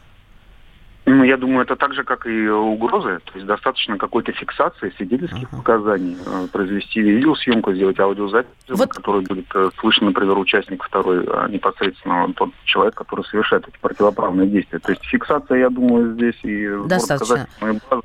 Ну, 1.09 1.23
я 1.23 1.37
думаю, 1.37 1.63
это 1.63 1.77
так 1.77 1.95
же, 1.95 2.03
как 2.03 2.27
и 2.27 2.49
угрозы. 2.49 3.21
То 3.27 3.33
есть 3.35 3.47
достаточно 3.47 3.97
какой-то 3.97 4.33
фиксации 4.33 4.93
свидетельских 4.97 5.49
uh-huh. 5.53 5.59
показаний, 5.59 6.17
э, 6.27 6.49
произвести 6.53 7.01
видеосъемку, 7.01 7.73
сделать 7.73 8.01
аудиозапись, 8.01 8.51
вот. 8.69 8.89
которую 8.91 9.23
будет 9.23 9.47
э, 9.55 9.71
слышно, 9.79 10.09
например, 10.09 10.37
участник 10.37 10.83
второй, 10.83 11.25
а 11.27 11.49
непосредственно 11.49 12.33
тот 12.33 12.51
человек, 12.65 12.97
который 12.97 13.25
совершает 13.27 13.69
эти 13.69 13.79
противоправные 13.81 14.49
действия. 14.49 14.81
То 14.81 14.91
есть 14.91 15.05
фиксация, 15.05 15.59
я 15.59 15.71
думаю, 15.71 16.15
здесь 16.15 16.41
и 16.43 16.69
Достаточно. 16.89 17.47
базы 17.61 18.03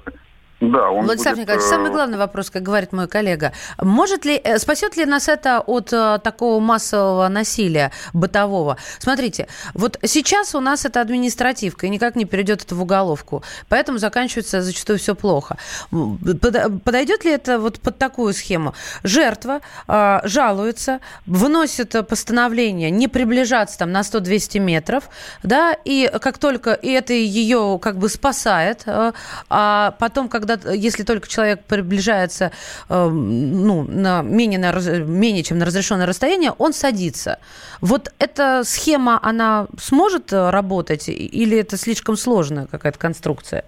да, 0.61 0.91
он 0.91 1.05
Владислав 1.05 1.33
будет... 1.33 1.41
Николаевич, 1.41 1.67
самый 1.67 1.89
э, 1.89 1.93
главный 1.93 2.17
вопрос, 2.19 2.51
как 2.51 2.61
говорит 2.61 2.93
мой 2.93 3.07
коллега. 3.07 3.51
Может 3.81 4.25
ли, 4.25 4.39
э, 4.43 4.59
спасет 4.59 4.95
ли 4.95 5.05
нас 5.05 5.27
это 5.27 5.59
от 5.59 5.91
э, 5.91 6.19
такого 6.23 6.59
массового 6.59 7.27
насилия 7.29 7.91
бытового? 8.13 8.77
Смотрите, 8.99 9.47
вот 9.73 9.97
сейчас 10.03 10.53
у 10.53 10.59
нас 10.59 10.85
это 10.85 11.01
административка, 11.01 11.87
и 11.87 11.89
никак 11.89 12.15
не 12.15 12.25
перейдет 12.25 12.61
это 12.61 12.75
в 12.75 12.81
уголовку. 12.81 13.43
Поэтому 13.69 13.97
заканчивается 13.97 14.61
зачастую 14.61 14.99
все 14.99 15.15
плохо. 15.15 15.57
Подойдет 15.89 17.25
ли 17.25 17.31
это 17.31 17.57
вот 17.57 17.79
под 17.79 17.97
такую 17.97 18.33
схему? 18.33 18.75
Жертва 19.03 19.61
э, 19.87 20.19
жалуется, 20.25 20.99
выносит 21.25 21.95
постановление 22.07 22.91
не 22.91 23.07
приближаться 23.07 23.79
там 23.79 23.91
на 23.91 24.01
100-200 24.01 24.59
метров, 24.59 25.09
да, 25.41 25.75
и 25.85 26.11
как 26.21 26.37
только 26.37 26.73
и 26.73 26.91
это 26.91 27.13
ее 27.13 27.79
как 27.81 27.97
бы 27.97 28.09
спасает, 28.09 28.83
э, 28.85 29.11
а 29.49 29.95
потом, 29.97 30.29
когда 30.29 30.50
когда, 30.51 30.71
если 30.71 31.03
только 31.03 31.27
человек 31.27 31.63
приближается 31.63 32.51
э, 32.89 33.09
ну, 33.09 33.83
на 33.83 34.21
менее, 34.21 34.59
на, 34.59 34.71
менее 35.03 35.43
чем 35.43 35.57
на 35.57 35.65
разрешенное 35.65 36.05
расстояние, 36.05 36.51
он 36.57 36.73
садится. 36.73 37.39
Вот 37.81 38.13
эта 38.19 38.63
схема, 38.63 39.19
она 39.21 39.67
сможет 39.77 40.33
э, 40.33 40.49
работать 40.49 41.09
или 41.09 41.57
это 41.57 41.77
слишком 41.77 42.15
сложная 42.15 42.67
какая-то 42.67 42.99
конструкция? 42.99 43.65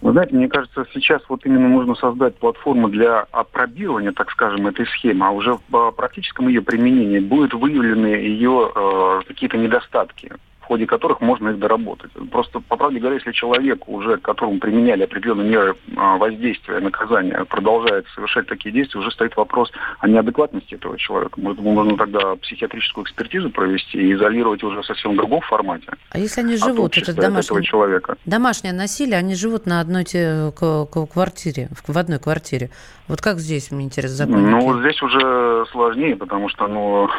Вы 0.00 0.12
знаете, 0.12 0.34
мне 0.34 0.48
кажется, 0.48 0.84
сейчас 0.92 1.22
вот 1.28 1.46
именно 1.46 1.68
нужно 1.68 1.94
создать 1.94 2.36
платформу 2.36 2.88
для 2.88 3.20
опробирования, 3.30 4.10
так 4.10 4.32
скажем, 4.32 4.66
этой 4.66 4.84
схемы, 4.86 5.26
а 5.26 5.30
уже 5.30 5.58
в 5.68 5.92
практическом 5.92 6.48
ее 6.48 6.60
применении 6.60 7.20
будут 7.20 7.54
выявлены 7.54 8.06
ее 8.06 8.72
э, 8.74 9.20
какие-то 9.28 9.56
недостатки 9.58 10.32
ходе 10.72 10.86
которых 10.86 11.20
можно 11.20 11.50
их 11.50 11.58
доработать. 11.58 12.10
Просто, 12.30 12.60
по 12.60 12.76
правде 12.76 12.98
говоря, 12.98 13.16
если 13.16 13.32
человек, 13.32 13.86
уже 13.86 14.16
которому 14.16 14.58
применяли 14.58 15.02
определенные 15.02 15.50
меры 15.50 15.76
а, 15.96 16.16
воздействия, 16.16 16.80
наказания, 16.80 17.44
продолжает 17.44 18.06
совершать 18.14 18.46
такие 18.46 18.72
действия, 18.72 19.00
уже 19.00 19.10
стоит 19.10 19.36
вопрос 19.36 19.70
о 19.98 20.08
неадекватности 20.08 20.76
этого 20.76 20.96
человека. 20.96 21.38
Может, 21.38 21.60
можно 21.60 21.98
тогда 21.98 22.36
психиатрическую 22.36 23.04
экспертизу 23.04 23.50
провести 23.50 23.98
и 23.98 24.14
изолировать 24.14 24.62
уже 24.62 24.82
совсем 24.82 25.12
в 25.12 25.16
другом 25.16 25.42
формате. 25.42 25.88
А 26.08 26.18
если 26.18 26.40
они 26.40 26.56
живут, 26.56 26.96
это 26.96 27.12
домашнее, 27.14 27.62
человека? 27.62 28.16
домашнее 28.24 28.72
насилие, 28.72 29.18
они 29.18 29.34
живут 29.34 29.66
на 29.66 29.80
одной 29.80 30.04
те, 30.04 30.52
квартире, 30.56 31.68
в 31.86 31.98
одной 31.98 32.18
квартире. 32.18 32.70
Вот 33.12 33.20
как 33.20 33.40
здесь, 33.40 33.70
мне 33.70 33.84
интересно, 33.84 34.16
законники? 34.16 34.48
Ну, 34.48 34.80
здесь 34.80 35.02
уже 35.02 35.66
сложнее, 35.70 36.16
потому 36.16 36.48
что 36.48 36.66
ну, 36.66 37.10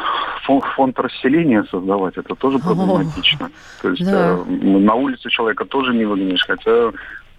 фонд, 0.42 0.64
фонд 0.74 0.98
расселения 0.98 1.64
создавать, 1.70 2.16
это 2.16 2.34
тоже 2.34 2.58
проблематично. 2.58 3.48
То 3.80 3.90
есть 3.90 4.04
да. 4.04 4.36
э, 4.36 4.44
на 4.44 4.94
улице 4.94 5.30
человека 5.30 5.64
тоже 5.64 5.94
не 5.94 6.04
выгонишь, 6.04 6.44
хотя 6.48 6.90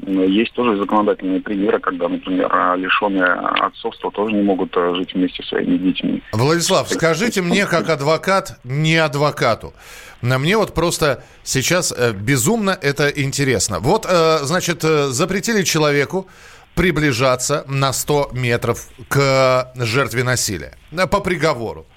есть 0.08 0.54
тоже 0.54 0.78
законодательные 0.78 1.42
примеры, 1.42 1.80
когда, 1.80 2.08
например, 2.08 2.50
лишенные 2.78 3.26
отцовства 3.26 4.10
тоже 4.10 4.34
не 4.34 4.42
могут 4.42 4.72
э, 4.78 4.96
жить 4.96 5.14
вместе 5.14 5.44
со 5.44 5.50
своими 5.50 5.76
детьми. 5.76 6.24
Владислав, 6.32 6.88
скажите 6.90 7.42
мне, 7.42 7.66
как 7.66 7.90
адвокат, 7.90 8.58
не 8.64 8.96
адвокату. 8.96 9.74
На 10.22 10.38
мне 10.38 10.56
вот 10.56 10.74
просто 10.74 11.26
сейчас 11.44 11.92
э, 11.92 12.14
безумно 12.14 12.78
это 12.82 13.10
интересно. 13.10 13.80
Вот, 13.82 14.06
э, 14.08 14.40
значит, 14.44 14.82
запретили 14.82 15.64
человеку 15.64 16.30
приближаться 16.76 17.64
на 17.68 17.94
100 17.94 18.32
метров 18.34 18.88
к 19.08 19.72
жертве 19.76 20.24
насилия 20.24 20.78
по 21.10 21.22
приговору. 21.22 21.88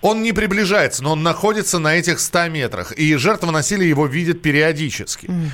Он 0.00 0.22
не 0.22 0.32
приближается, 0.32 1.02
но 1.02 1.12
он 1.12 1.22
находится 1.22 1.78
на 1.78 1.94
этих 1.94 2.20
100 2.20 2.48
метрах, 2.48 2.92
и 2.92 3.16
жертва 3.16 3.50
насилия 3.50 3.88
его 3.88 4.06
видит 4.06 4.42
периодически. 4.42 5.26
Mm. 5.26 5.50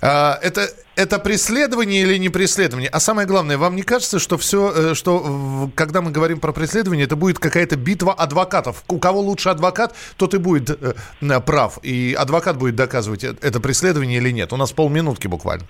Это, 0.00 0.68
это 0.96 1.18
преследование 1.18 2.02
или 2.02 2.18
не 2.18 2.28
преследование? 2.28 2.90
А 2.90 3.00
самое 3.00 3.26
главное, 3.26 3.56
вам 3.56 3.74
не 3.74 3.82
кажется, 3.82 4.18
что 4.18 4.36
все, 4.36 4.90
э, 4.90 4.94
что 4.94 5.70
когда 5.74 6.02
мы 6.02 6.10
говорим 6.10 6.40
про 6.40 6.52
преследование, 6.52 7.06
это 7.06 7.16
будет 7.16 7.38
какая-то 7.38 7.76
битва 7.76 8.12
адвокатов? 8.12 8.84
У 8.88 8.98
кого 8.98 9.20
лучше 9.20 9.48
адвокат, 9.48 9.94
тот 10.16 10.34
и 10.34 10.38
будет 10.38 10.70
э, 10.70 11.40
прав. 11.40 11.78
И 11.82 12.14
адвокат 12.18 12.58
будет 12.58 12.76
доказывать, 12.76 13.24
э, 13.24 13.34
это 13.40 13.60
преследование 13.60 14.18
или 14.18 14.30
нет. 14.30 14.52
У 14.52 14.56
нас 14.58 14.72
полминутки 14.72 15.26
буквально. 15.26 15.66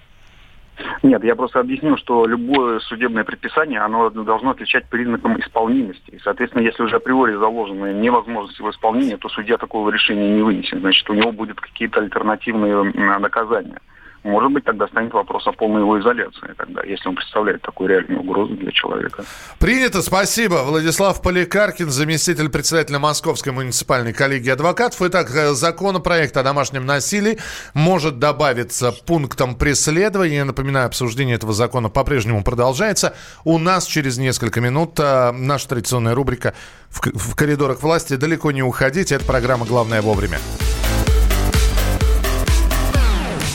Нет, 1.02 1.22
я 1.24 1.36
просто 1.36 1.60
объясню, 1.60 1.96
что 1.96 2.26
любое 2.26 2.80
судебное 2.80 3.24
предписание, 3.24 3.80
оно 3.80 4.10
должно 4.10 4.50
отличать 4.50 4.86
признаком 4.88 5.38
исполнимости. 5.38 6.10
И, 6.10 6.18
соответственно, 6.18 6.62
если 6.62 6.82
уже 6.82 6.96
априори 6.96 7.34
заложена 7.34 7.92
невозможность 7.92 8.58
его 8.58 8.70
исполнения, 8.70 9.16
то 9.16 9.28
судья 9.28 9.56
такого 9.56 9.90
решения 9.90 10.30
не 10.30 10.42
вынесет. 10.42 10.80
Значит, 10.80 11.08
у 11.10 11.14
него 11.14 11.32
будут 11.32 11.60
какие-то 11.60 12.00
альтернативные 12.00 12.82
наказания 13.20 13.78
может 14.24 14.52
быть, 14.52 14.64
тогда 14.64 14.88
станет 14.88 15.12
вопрос 15.12 15.46
о 15.46 15.52
полной 15.52 15.82
его 15.82 16.00
изоляции, 16.00 16.54
тогда, 16.56 16.82
если 16.82 17.08
он 17.08 17.14
представляет 17.14 17.60
такую 17.60 17.90
реальную 17.90 18.20
угрозу 18.20 18.54
для 18.54 18.72
человека. 18.72 19.24
Принято, 19.58 20.00
спасибо. 20.00 20.62
Владислав 20.64 21.20
Поликаркин, 21.20 21.90
заместитель 21.90 22.48
председателя 22.48 22.98
Московской 22.98 23.52
муниципальной 23.52 24.14
коллегии 24.14 24.50
адвокатов. 24.50 25.02
Итак, 25.02 25.30
э, 25.34 25.52
законопроект 25.52 26.36
о 26.38 26.42
домашнем 26.42 26.86
насилии 26.86 27.38
может 27.74 28.18
добавиться 28.18 28.92
пунктом 28.92 29.56
преследования. 29.56 30.44
Напоминаю, 30.44 30.86
обсуждение 30.86 31.36
этого 31.36 31.52
закона 31.52 31.90
по-прежнему 31.90 32.42
продолжается. 32.42 33.14
У 33.44 33.58
нас 33.58 33.86
через 33.86 34.16
несколько 34.16 34.62
минут 34.62 34.98
э, 34.98 35.32
наша 35.32 35.68
традиционная 35.68 36.14
рубрика 36.14 36.54
в 36.90 37.34
коридорах 37.36 37.82
власти. 37.82 38.16
Далеко 38.16 38.52
не 38.52 38.62
уходите. 38.62 39.16
Это 39.16 39.24
программа 39.26 39.66
«Главное 39.66 40.00
вовремя». 40.00 40.38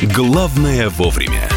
Главное 0.01 0.88
вовремя. 0.88 1.49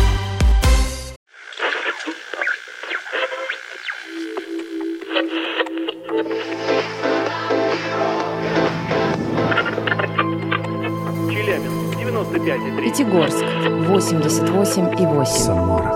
Челябинск, 11.30 11.96
95,3. 12.00 12.82
Пятигорск, 12.82 13.44
88,8. 13.44 15.24
Самара, 15.24 15.92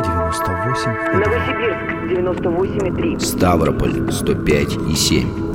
98 0.00 0.92
Новосибирск 1.14 1.78
98,3. 2.12 3.18
Ставрополь 3.18 4.12
105 4.12 4.76
и 4.88 4.94
7. 4.94 5.47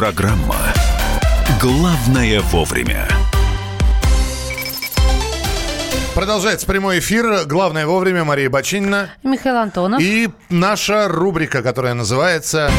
Программа 0.00 0.56
«Главное 1.60 2.40
вовремя». 2.40 3.06
Продолжается 6.14 6.66
прямой 6.66 7.00
эфир. 7.00 7.44
Главное 7.44 7.86
вовремя 7.86 8.24
Мария 8.24 8.48
Бочинина. 8.48 9.10
Михаил 9.22 9.58
Антонов. 9.58 10.00
И 10.00 10.30
наша 10.48 11.06
рубрика, 11.06 11.62
которая 11.62 11.92
называется 11.92 12.70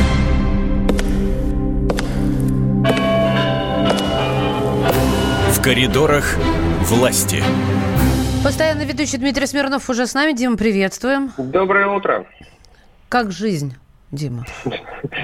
В 5.51 5.61
коридорах 5.61 6.25
власти. 6.85 7.43
Постоянно 8.43 8.81
ведущий 8.81 9.17
Дмитрий 9.17 9.45
Смирнов 9.45 9.87
уже 9.91 10.07
с 10.07 10.15
нами. 10.15 10.31
Дима, 10.31 10.57
приветствуем. 10.57 11.31
Доброе 11.37 11.85
утро. 11.85 12.25
Как 13.09 13.31
жизнь? 13.31 13.75
Дима. 14.11 14.45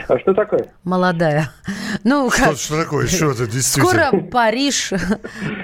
А 0.08 0.18
что 0.20 0.34
такое? 0.34 0.68
Молодая. 0.86 1.52
Ну, 2.06 2.30
что, 2.32 2.46
как? 2.46 2.58
что 2.58 2.82
такое? 2.82 3.08
Что 3.08 3.32
это 3.32 3.46
действительно? 3.46 4.08
Скоро 4.08 4.22
Париж, 4.22 4.94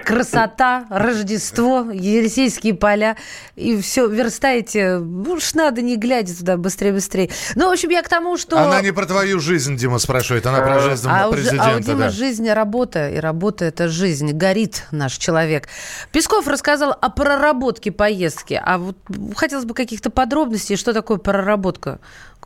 красота, 0.04 0.86
Рождество, 0.90 1.90
Елисейские 1.92 2.74
поля. 2.74 3.16
И 3.56 3.80
все, 3.82 4.08
верстаете. 4.08 4.98
Уж 4.98 5.54
надо, 5.54 5.82
не 5.82 5.96
глядя 5.96 6.38
туда, 6.38 6.58
быстрее-быстрее. 6.58 7.30
Ну, 7.56 7.70
в 7.70 7.72
общем, 7.72 7.90
я 7.90 8.02
к 8.02 8.10
тому, 8.10 8.38
что... 8.38 8.60
Она 8.60 8.82
не 8.82 8.92
про 8.92 9.06
твою 9.06 9.40
жизнь, 9.40 9.78
Дима 9.78 10.00
спрашивает, 10.00 10.46
она 10.46 10.60
про 10.60 10.80
жизнь 10.80 11.08
а 11.10 11.30
президента. 11.30 11.72
А 11.72 11.78
у 11.78 11.80
Димы 11.80 12.00
да. 12.00 12.10
жизнь– 12.10 12.50
работа, 12.52 13.10
и 13.10 13.18
работа– 13.18 13.66
это 13.66 13.88
жизнь. 13.88 14.34
Горит 14.34 14.84
наш 14.92 15.14
человек. 15.18 15.70
Песков 16.12 16.48
рассказал 16.48 16.92
о 17.00 17.10
проработке 17.10 17.92
поездки. 17.92 18.60
А 18.62 18.78
вот 18.78 18.98
хотелось 19.36 19.66
бы 19.66 19.74
каких-то 19.74 20.10
подробностей, 20.10 20.76
что 20.76 20.94
такое 20.94 21.18
проработка? 21.18 22.00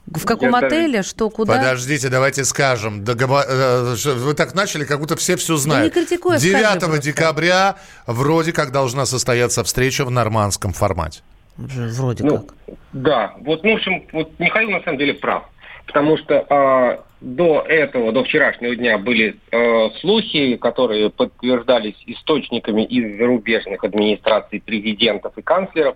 В 0.07 0.25
каком 0.25 0.51
Я 0.51 0.59
отеле, 0.59 1.03
что, 1.03 1.29
куда? 1.29 1.57
Подождите, 1.57 2.09
давайте 2.09 2.45
скажем. 2.45 3.03
Договор... 3.03 3.43
э, 3.47 3.95
Вы 4.05 4.33
так 4.33 4.55
начали, 4.55 4.85
как 4.85 4.99
будто 4.99 5.17
все 5.17 5.35
все 5.35 5.57
знают. 5.57 5.95
не 5.95 6.01
критикуй, 6.01 6.35
а 6.35 6.39
скажи 6.39 6.55
9 6.55 6.79
просто. 6.79 7.01
декабря 7.01 7.75
вроде 8.05 8.53
как 8.53 8.71
должна 8.71 9.05
состояться 9.05 9.63
встреча 9.63 10.05
в 10.05 10.11
нормандском 10.11 10.71
формате. 10.71 11.21
Вроде 11.57 12.23
Ну, 12.23 12.39
как. 12.39 12.55
Да, 12.93 13.33
вот, 13.41 13.63
ну, 13.63 13.73
в 13.73 13.75
общем, 13.75 14.03
вот 14.13 14.31
Михаил 14.39 14.69
на 14.69 14.81
самом 14.83 14.97
деле 14.97 15.13
прав. 15.13 15.43
Потому 15.87 16.17
что 16.17 16.45
а, 16.49 17.03
до 17.21 17.61
этого, 17.67 18.11
до 18.11 18.23
вчерашнего 18.23 18.75
дня 18.75 18.97
были 18.97 19.37
э, 19.51 19.89
слухи, 20.01 20.55
которые 20.57 21.09
подтверждались 21.09 21.95
источниками 22.05 22.83
из 22.83 23.17
зарубежных 23.17 23.83
администраций 23.83 24.61
президентов 24.61 25.33
и 25.37 25.41
канцлеров, 25.41 25.95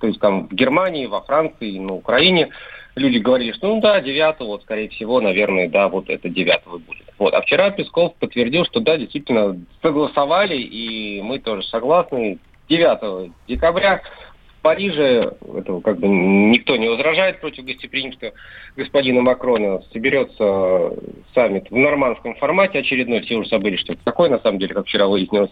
то 0.00 0.06
есть 0.06 0.18
там 0.20 0.48
в 0.48 0.52
Германии, 0.52 1.06
во 1.06 1.20
Франции, 1.20 1.78
на 1.78 1.92
Украине. 1.92 2.50
Люди 2.94 3.18
говорили, 3.18 3.52
что 3.52 3.68
ну 3.68 3.80
да, 3.80 4.00
9 4.00 4.40
вот, 4.40 4.62
скорее 4.62 4.88
всего, 4.90 5.20
наверное, 5.20 5.68
да, 5.68 5.88
вот 5.88 6.10
это 6.10 6.28
9 6.28 6.60
будет. 6.86 7.06
Вот. 7.18 7.32
А 7.32 7.40
вчера 7.40 7.70
Песков 7.70 8.14
подтвердил, 8.16 8.64
что 8.66 8.80
да, 8.80 8.98
действительно 8.98 9.58
согласовали, 9.80 10.56
и 10.56 11.22
мы 11.22 11.38
тоже 11.38 11.62
согласны. 11.64 12.38
9 12.68 13.32
декабря 13.48 14.02
в 14.58 14.62
Париже, 14.62 15.34
этого 15.56 15.80
как 15.80 15.98
бы 15.98 16.06
никто 16.06 16.76
не 16.76 16.88
возражает 16.88 17.40
против 17.40 17.64
гостеприимства 17.64 18.32
господина 18.76 19.20
Макрона, 19.20 19.82
соберется 19.92 20.92
саммит 21.34 21.70
в 21.70 21.76
нормандском 21.76 22.34
формате 22.36 22.78
очередной, 22.78 23.22
все 23.22 23.36
уже 23.36 23.48
забыли, 23.48 23.76
что 23.76 23.94
это 23.94 24.04
такое, 24.04 24.30
на 24.30 24.38
самом 24.38 24.58
деле, 24.58 24.74
как 24.74 24.86
вчера 24.86 25.06
выяснилось. 25.06 25.50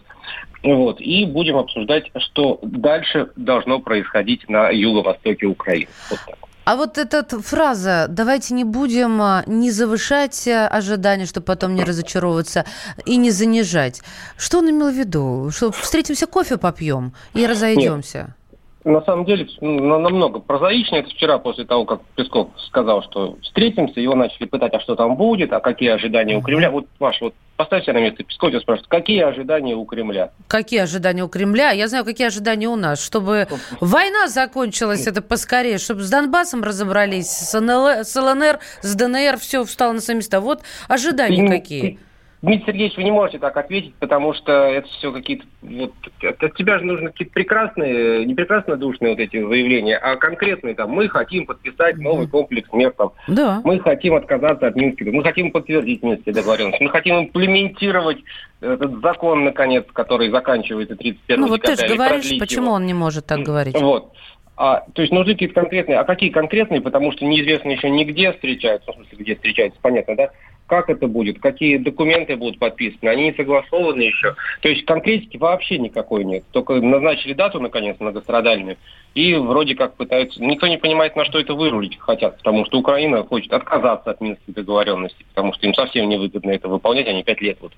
Вот. 0.63 1.01
И 1.01 1.25
будем 1.25 1.57
обсуждать, 1.57 2.09
что 2.17 2.59
дальше 2.61 3.31
должно 3.35 3.79
происходить 3.79 4.47
на 4.47 4.69
юго-востоке 4.69 5.47
Украины. 5.47 5.89
Вот 6.09 6.19
так. 6.25 6.50
А 6.63 6.75
вот 6.75 6.97
эта 6.97 7.23
фраза 7.41 8.05
«давайте 8.07 8.53
не 8.53 8.63
будем 8.63 9.21
а, 9.21 9.43
не 9.47 9.71
завышать 9.71 10.47
а, 10.47 10.67
ожидания, 10.67 11.25
чтобы 11.25 11.45
потом 11.45 11.75
не 11.75 11.83
разочаровываться, 11.83 12.65
и 13.05 13.17
не 13.17 13.31
занижать». 13.31 14.01
Что 14.37 14.59
он 14.59 14.69
имел 14.69 14.91
в 14.91 14.95
виду? 14.95 15.49
Что 15.51 15.71
встретимся, 15.71 16.27
кофе 16.27 16.57
попьем 16.57 17.13
и 17.33 17.47
разойдемся? 17.47 18.35
На 18.83 19.01
самом 19.01 19.25
деле, 19.25 19.47
ну, 19.61 19.99
намного 19.99 20.39
прозаичнее. 20.39 21.01
Это 21.01 21.09
вчера, 21.11 21.37
после 21.37 21.65
того, 21.65 21.85
как 21.85 22.01
Песков 22.15 22.49
сказал, 22.67 23.03
что 23.03 23.37
встретимся, 23.43 23.99
его 23.99 24.15
начали 24.15 24.45
пытать, 24.47 24.73
а 24.73 24.79
что 24.79 24.95
там 24.95 25.15
будет, 25.17 25.53
а 25.53 25.59
какие 25.59 25.89
ожидания 25.89 26.35
у 26.35 26.41
Кремля. 26.41 26.71
Вот, 26.71 26.87
Маш, 26.99 27.21
вот 27.21 27.35
поставься 27.57 27.93
на 27.93 27.99
место 27.99 28.23
Пескова, 28.23 28.59
спрашивают, 28.59 28.87
какие 28.89 29.21
ожидания 29.21 29.75
у 29.75 29.85
Кремля? 29.85 30.31
Какие 30.47 30.79
ожидания 30.79 31.23
у 31.23 31.27
Кремля? 31.27 31.71
Я 31.71 31.87
знаю, 31.87 32.05
какие 32.05 32.25
ожидания 32.27 32.67
у 32.67 32.75
нас. 32.75 33.03
Чтобы 33.05 33.47
война 33.81 34.27
закончилась, 34.27 35.05
это 35.05 35.21
поскорее, 35.21 35.77
чтобы 35.77 36.01
с 36.01 36.09
Донбассом 36.09 36.63
разобрались, 36.63 37.27
с, 37.29 37.59
НЛ, 37.59 38.03
с 38.03 38.15
ЛНР, 38.15 38.59
с 38.81 38.95
ДНР, 38.95 39.37
все 39.37 39.63
встало 39.63 39.93
на 39.93 40.01
свои 40.01 40.17
места. 40.17 40.41
Вот 40.41 40.61
ожидания 40.87 41.47
Ты- 41.47 41.49
какие. 41.49 41.81
ты- 41.81 41.99
Дмитрий 42.41 42.65
Сергеевич, 42.65 42.97
вы 42.97 43.03
не 43.03 43.11
можете 43.11 43.37
так 43.37 43.55
ответить, 43.55 43.93
потому 43.99 44.33
что 44.33 44.51
это 44.51 44.87
все 44.87 45.11
какие-то... 45.11 45.45
Вот, 45.61 45.93
от 46.23 46.55
тебя 46.55 46.79
же 46.79 46.85
нужны 46.85 47.09
какие-то 47.09 47.33
прекрасные, 47.33 48.25
не 48.25 48.33
прекрасно 48.33 48.77
душные 48.77 49.11
вот 49.11 49.19
эти 49.19 49.37
заявления, 49.37 49.97
а 49.97 50.15
конкретные 50.15 50.73
там, 50.73 50.89
мы 50.89 51.07
хотим 51.07 51.45
подписать 51.45 51.97
новый 51.97 52.27
комплекс 52.27 52.67
мер, 52.73 52.91
там, 52.97 53.11
Да. 53.27 53.61
мы 53.63 53.79
хотим 53.79 54.15
отказаться 54.15 54.65
от 54.67 54.75
Минских, 54.75 55.13
мы 55.13 55.21
хотим 55.21 55.51
подтвердить 55.51 56.01
Минские 56.01 56.33
договоренности, 56.33 56.81
мы 56.81 56.89
хотим 56.89 57.19
имплементировать 57.19 58.17
этот 58.59 59.01
закон, 59.01 59.43
наконец, 59.43 59.85
который 59.93 60.29
заканчивается 60.31 60.95
31 60.95 61.41
Ну 61.41 61.47
вот 61.47 61.61
ты 61.61 61.75
декабря, 61.75 61.87
же 61.87 61.93
или 61.93 61.97
говоришь, 61.97 62.39
почему 62.39 62.65
его. 62.65 62.73
он 62.75 62.85
не 62.87 62.93
может 62.95 63.27
так 63.27 63.41
говорить. 63.41 63.79
Вот. 63.79 64.13
А, 64.57 64.83
то 64.93 65.01
есть 65.01 65.11
нужны 65.13 65.33
какие-то 65.33 65.55
конкретные. 65.55 65.97
А 65.97 66.03
какие 66.03 66.29
конкретные? 66.29 66.81
Потому 66.81 67.11
что 67.13 67.25
неизвестно 67.25 67.69
еще 67.69 67.89
нигде 67.89 68.31
встречаются, 68.33 68.91
в 68.91 68.95
смысле, 68.95 69.17
где 69.17 69.35
встречаются, 69.35 69.79
понятно, 69.81 70.15
да? 70.15 70.29
Как 70.67 70.89
это 70.89 71.07
будет, 71.07 71.39
какие 71.39 71.77
документы 71.77 72.35
будут 72.37 72.59
подписаны, 72.59 73.09
они 73.09 73.23
не 73.25 73.33
согласованы 73.33 74.01
еще. 74.01 74.35
То 74.61 74.69
есть 74.69 74.85
конкретики 74.85 75.37
вообще 75.37 75.77
никакой 75.77 76.23
нет. 76.23 76.43
Только 76.51 76.75
назначили 76.75 77.33
дату, 77.33 77.59
наконец, 77.59 77.97
многострадальную, 77.99 78.77
и 79.13 79.35
вроде 79.35 79.75
как 79.75 79.95
пытаются... 79.95 80.41
Никто 80.41 80.67
не 80.67 80.77
понимает, 80.77 81.17
на 81.17 81.25
что 81.25 81.39
это 81.39 81.53
вырулить 81.53 81.99
хотят, 81.99 82.37
потому 82.37 82.65
что 82.65 82.79
Украина 82.79 83.23
хочет 83.23 83.51
отказаться 83.51 84.11
от 84.11 84.21
минских 84.21 84.53
договоренностей, 84.53 85.25
потому 85.33 85.53
что 85.53 85.67
им 85.67 85.73
совсем 85.73 86.07
невыгодно 86.07 86.51
это 86.51 86.69
выполнять, 86.69 87.07
они 87.07 87.23
пять 87.23 87.41
лет 87.41 87.57
вот 87.59 87.73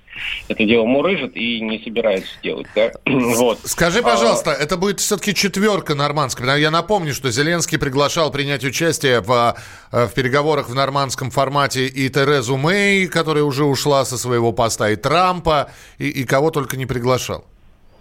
это 0.48 0.64
дело 0.64 0.84
мурыжат 0.84 1.34
и 1.34 1.60
не 1.60 1.80
собираются 1.80 2.30
делать, 2.42 2.66
да? 2.74 2.92
Вот. 3.34 3.58
Скажи, 3.64 4.00
А, 4.00 4.02
пожалуйста, 4.02 4.52
это 4.52 4.76
будет 4.76 5.00
все-таки 5.00 5.34
четверка 5.34 5.94
нормандская. 5.94 6.56
Я 6.56 6.70
напомню, 6.70 7.12
что 7.12 7.30
Зеленский 7.30 7.78
приглашал 7.78 8.30
принять 8.30 8.64
участие 8.64 9.20
в, 9.20 9.56
э, 9.90 10.06
в 10.06 10.14
переговорах 10.14 10.68
в 10.68 10.74
нормандском 10.74 11.30
формате 11.30 11.86
и 11.86 12.08
Терезу 12.08 12.56
Мэй, 12.56 12.73
которая 13.06 13.44
уже 13.44 13.64
ушла 13.64 14.04
со 14.04 14.18
своего 14.18 14.52
поста, 14.52 14.90
и 14.90 14.96
Трампа, 14.96 15.70
и, 15.98 16.08
и 16.08 16.24
кого 16.24 16.50
только 16.50 16.76
не 16.76 16.86
приглашал. 16.86 17.44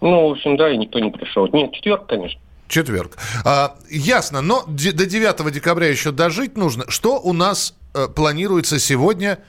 Ну, 0.02 0.30
в 0.30 0.32
общем, 0.32 0.58
да, 0.58 0.70
и 0.70 0.78
никто 0.78 1.00
не 1.00 1.12
пришел. 1.12 1.48
Нет, 1.54 1.72
четверка, 1.74 2.06
конечно. 2.06 2.40
Четверг. 2.68 3.18
А, 3.46 3.76
ясно, 3.90 4.42
но 4.42 4.64
до 4.68 5.06
9 5.06 5.52
декабря 5.52 5.88
еще 5.88 6.12
дожить 6.12 6.58
нужно. 6.58 6.86
Что 6.90 7.20
у 7.20 7.34
нас 7.34 7.76
э, 7.94 8.08
планируется 8.08 8.80
сегодня? 8.80 9.40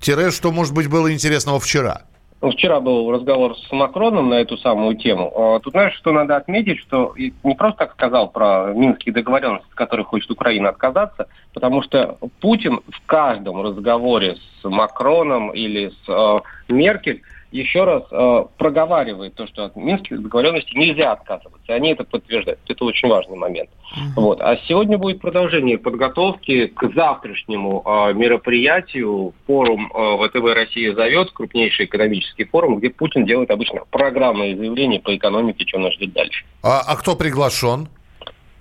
Тире, 0.00 0.30
что, 0.30 0.52
может 0.52 0.74
быть, 0.74 0.88
было 0.88 1.12
интересного 1.12 1.58
вчера? 1.58 2.02
Ну, 2.42 2.50
Вчера 2.50 2.80
был 2.80 3.10
разговор 3.10 3.56
с 3.56 3.72
Макроном 3.72 4.28
на 4.28 4.34
эту 4.34 4.58
самую 4.58 4.96
тему. 4.96 5.32
А, 5.34 5.60
Тут, 5.60 5.72
знаешь, 5.72 5.94
что 5.94 6.12
надо 6.12 6.36
отметить, 6.36 6.78
что 6.80 7.14
не 7.16 7.54
просто 7.54 7.78
так 7.78 7.92
сказал 7.92 8.28
про 8.28 8.72
минские 8.74 9.14
договоренности, 9.14 9.66
от 9.68 9.74
которых 9.74 10.08
хочет 10.08 10.30
Украина 10.30 10.68
отказаться, 10.68 11.28
потому 11.54 11.82
что 11.82 12.18
Путин 12.40 12.80
в 12.88 13.06
каждом 13.06 13.62
разговоре 13.62 14.36
с 14.60 14.64
Макроном 14.68 15.50
или 15.50 15.88
с 15.88 16.08
э, 16.08 16.40
Меркель 16.68 17.22
еще 17.52 17.84
раз 17.84 18.02
э, 18.10 18.44
проговаривает 18.58 19.34
то, 19.34 19.46
что 19.46 19.64
от 19.64 19.76
минских 19.76 20.20
договоренностей 20.22 20.78
нельзя 20.78 21.12
отказываться. 21.12 21.72
Они 21.72 21.92
это 21.92 22.04
подтверждают. 22.04 22.58
Это 22.66 22.84
очень 22.84 23.08
важный 23.08 23.36
момент. 23.36 23.70
Uh-huh. 23.70 24.20
Вот. 24.20 24.40
А 24.40 24.56
сегодня 24.68 24.98
будет 24.98 25.20
продолжение 25.20 25.78
подготовки 25.78 26.66
к 26.66 26.92
завтрашнему 26.94 27.82
э, 27.84 28.14
мероприятию. 28.14 29.32
Форум 29.46 29.92
э, 29.94 30.28
ВТБ 30.28 30.54
Россия 30.54 30.94
зовет, 30.94 31.30
крупнейший 31.30 31.86
экономический 31.86 32.44
форум, 32.44 32.78
где 32.78 32.90
Путин 32.90 33.24
делает 33.24 33.50
обычно 33.50 33.82
программные 33.90 34.56
заявления 34.56 35.00
по 35.00 35.14
экономике, 35.16 35.64
что 35.66 35.78
нас 35.78 35.94
ждет 35.94 36.12
дальше. 36.12 36.44
А, 36.62 36.80
а 36.86 36.96
кто 36.96 37.16
приглашен? 37.16 37.88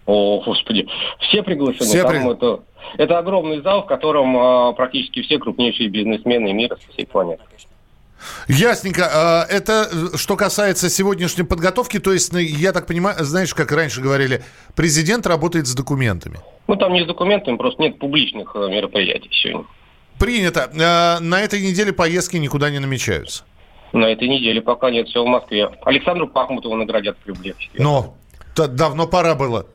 О, 0.05 0.41
господи, 0.45 0.87
все 1.19 1.41
приглашены. 1.41 1.85
Все 1.85 2.07
при... 2.07 2.31
это, 2.31 2.63
это 2.97 3.17
огромный 3.17 3.61
зал, 3.61 3.83
в 3.83 3.85
котором 3.87 4.37
а, 4.37 4.73
практически 4.73 5.23
все 5.23 5.39
крупнейшие 5.39 5.89
бизнесмены 5.89 6.53
мира 6.53 6.77
со 6.77 6.91
всей 6.91 7.07
планеты. 7.07 7.41
Ясненько. 8.47 9.09
А, 9.11 9.45
это 9.49 9.89
э, 9.91 10.17
что 10.17 10.35
касается 10.35 10.89
сегодняшней 10.89 11.43
подготовки, 11.43 11.99
то 11.99 12.13
есть, 12.13 12.33
ну, 12.33 12.39
я 12.39 12.71
так 12.71 12.87
понимаю, 12.87 13.23
знаешь, 13.23 13.53
как 13.53 13.71
раньше 13.71 14.01
говорили, 14.01 14.43
президент 14.75 15.27
работает 15.27 15.67
с 15.67 15.73
документами. 15.73 16.39
Ну, 16.67 16.75
там 16.75 16.93
не 16.93 17.03
с 17.03 17.07
документами, 17.07 17.57
просто 17.57 17.81
нет 17.81 17.99
публичных 17.99 18.55
э, 18.55 18.67
мероприятий 18.69 19.29
сегодня. 19.31 19.67
Принято. 20.19 20.69
А, 20.79 21.19
на 21.19 21.41
этой 21.41 21.61
неделе 21.61 21.93
поездки 21.93 22.37
никуда 22.37 22.69
не 22.69 22.79
намечаются? 22.79 23.43
На 23.93 24.05
этой 24.05 24.27
неделе 24.27 24.61
пока 24.61 24.91
нет, 24.91 25.07
все 25.07 25.23
в 25.23 25.27
Москве. 25.27 25.69
Александру 25.83 26.27
Пахмутову 26.27 26.75
наградят 26.75 27.17
в 27.17 27.23
Кремле. 27.23 27.55
Но 27.77 28.15
Давно 28.55 29.07
пора 29.07 29.35
было. 29.35 29.65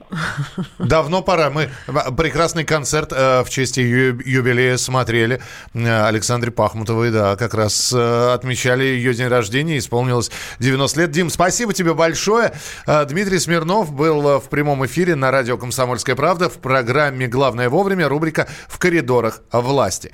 Давно 0.78 1.22
пора. 1.22 1.50
Мы 1.50 1.70
прекрасный 2.16 2.64
концерт 2.64 3.12
э, 3.12 3.42
в 3.44 3.50
честь 3.50 3.76
юбилея 3.76 4.76
смотрели. 4.78 5.40
Э, 5.74 6.06
Александре 6.06 6.50
Пахмутовой, 6.50 7.10
да, 7.10 7.36
как 7.36 7.54
раз 7.54 7.92
э, 7.92 8.32
отмечали 8.32 8.84
ее 8.84 9.12
день 9.14 9.28
рождения. 9.28 9.78
Исполнилось 9.78 10.30
90 10.58 11.00
лет. 11.00 11.10
Дим, 11.10 11.30
спасибо 11.30 11.74
тебе 11.74 11.94
большое. 11.94 12.52
Дмитрий 12.86 13.38
Смирнов 13.38 13.92
был 13.92 14.40
в 14.40 14.48
прямом 14.48 14.84
эфире 14.86 15.14
на 15.14 15.30
радио 15.30 15.58
«Комсомольская 15.58 16.16
правда» 16.16 16.48
в 16.48 16.58
программе 16.58 17.26
«Главное 17.26 17.68
вовремя» 17.68 18.08
рубрика 18.08 18.48
«В 18.68 18.78
коридорах 18.78 19.42
власти». 19.52 20.12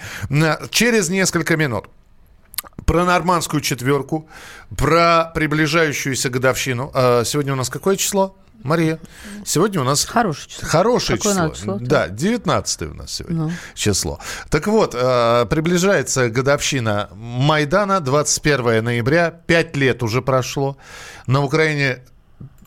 Через 0.70 1.08
несколько 1.08 1.56
минут 1.56 1.86
про 2.84 3.04
нормандскую 3.04 3.60
четверку, 3.60 4.28
про 4.76 5.30
приближающуюся 5.34 6.30
годовщину. 6.30 6.90
Сегодня 7.24 7.52
у 7.52 7.56
нас 7.56 7.68
какое 7.68 7.96
число? 7.96 8.36
Мария, 8.66 8.98
сегодня 9.44 9.80
у 9.80 9.84
нас... 9.84 10.04
Хорошее 10.04 10.48
число. 10.48 10.68
Хорошее 10.68 11.18
Какое 11.18 11.34
число. 11.34 11.54
число 11.54 11.78
да, 11.80 12.08
19 12.08 12.82
у 12.82 12.94
нас 12.94 13.12
сегодня 13.12 13.44
ну. 13.44 13.52
число. 13.74 14.18
Так 14.50 14.66
вот, 14.66 14.94
э, 14.94 15.46
приближается 15.48 16.28
годовщина 16.28 17.08
Майдана, 17.14 18.00
21 18.00 18.84
ноября, 18.84 19.30
5 19.30 19.76
лет 19.76 20.02
уже 20.02 20.20
прошло. 20.20 20.76
На 21.26 21.44
Украине 21.44 22.02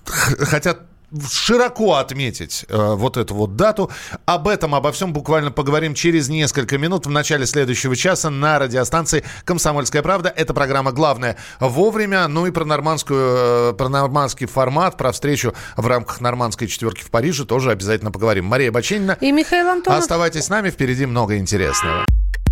хотят 0.05 0.88
широко 1.31 1.95
отметить 1.95 2.65
э, 2.69 2.93
вот 2.95 3.17
эту 3.17 3.35
вот 3.35 3.55
дату. 3.55 3.89
Об 4.25 4.47
этом, 4.47 4.75
обо 4.75 4.91
всем 4.91 5.13
буквально 5.13 5.51
поговорим 5.51 5.93
через 5.93 6.29
несколько 6.29 6.77
минут 6.77 7.05
в 7.05 7.09
начале 7.09 7.45
следующего 7.45 7.95
часа 7.95 8.29
на 8.29 8.59
радиостанции 8.59 9.23
«Комсомольская 9.45 10.01
правда». 10.01 10.33
Это 10.35 10.53
программа 10.53 10.91
«Главное 10.91 11.37
вовремя». 11.59 12.27
Ну 12.27 12.45
и 12.47 12.51
про, 12.51 12.65
нормандскую, 12.65 13.71
э, 13.71 13.73
про 13.73 13.89
нормандский 13.89 14.47
формат, 14.47 14.97
про 14.97 15.11
встречу 15.11 15.53
в 15.77 15.87
рамках 15.87 16.21
нормандской 16.21 16.67
четверки 16.67 17.03
в 17.03 17.09
Париже 17.09 17.45
тоже 17.45 17.71
обязательно 17.71 18.11
поговорим. 18.11 18.45
Мария 18.45 18.71
Баченина. 18.71 19.17
И 19.21 19.31
Михаил 19.31 19.67
Антонов. 19.69 19.99
Оставайтесь 19.99 20.45
с 20.45 20.49
нами, 20.49 20.69
впереди 20.69 21.05
много 21.05 21.37
интересного. 21.37 22.05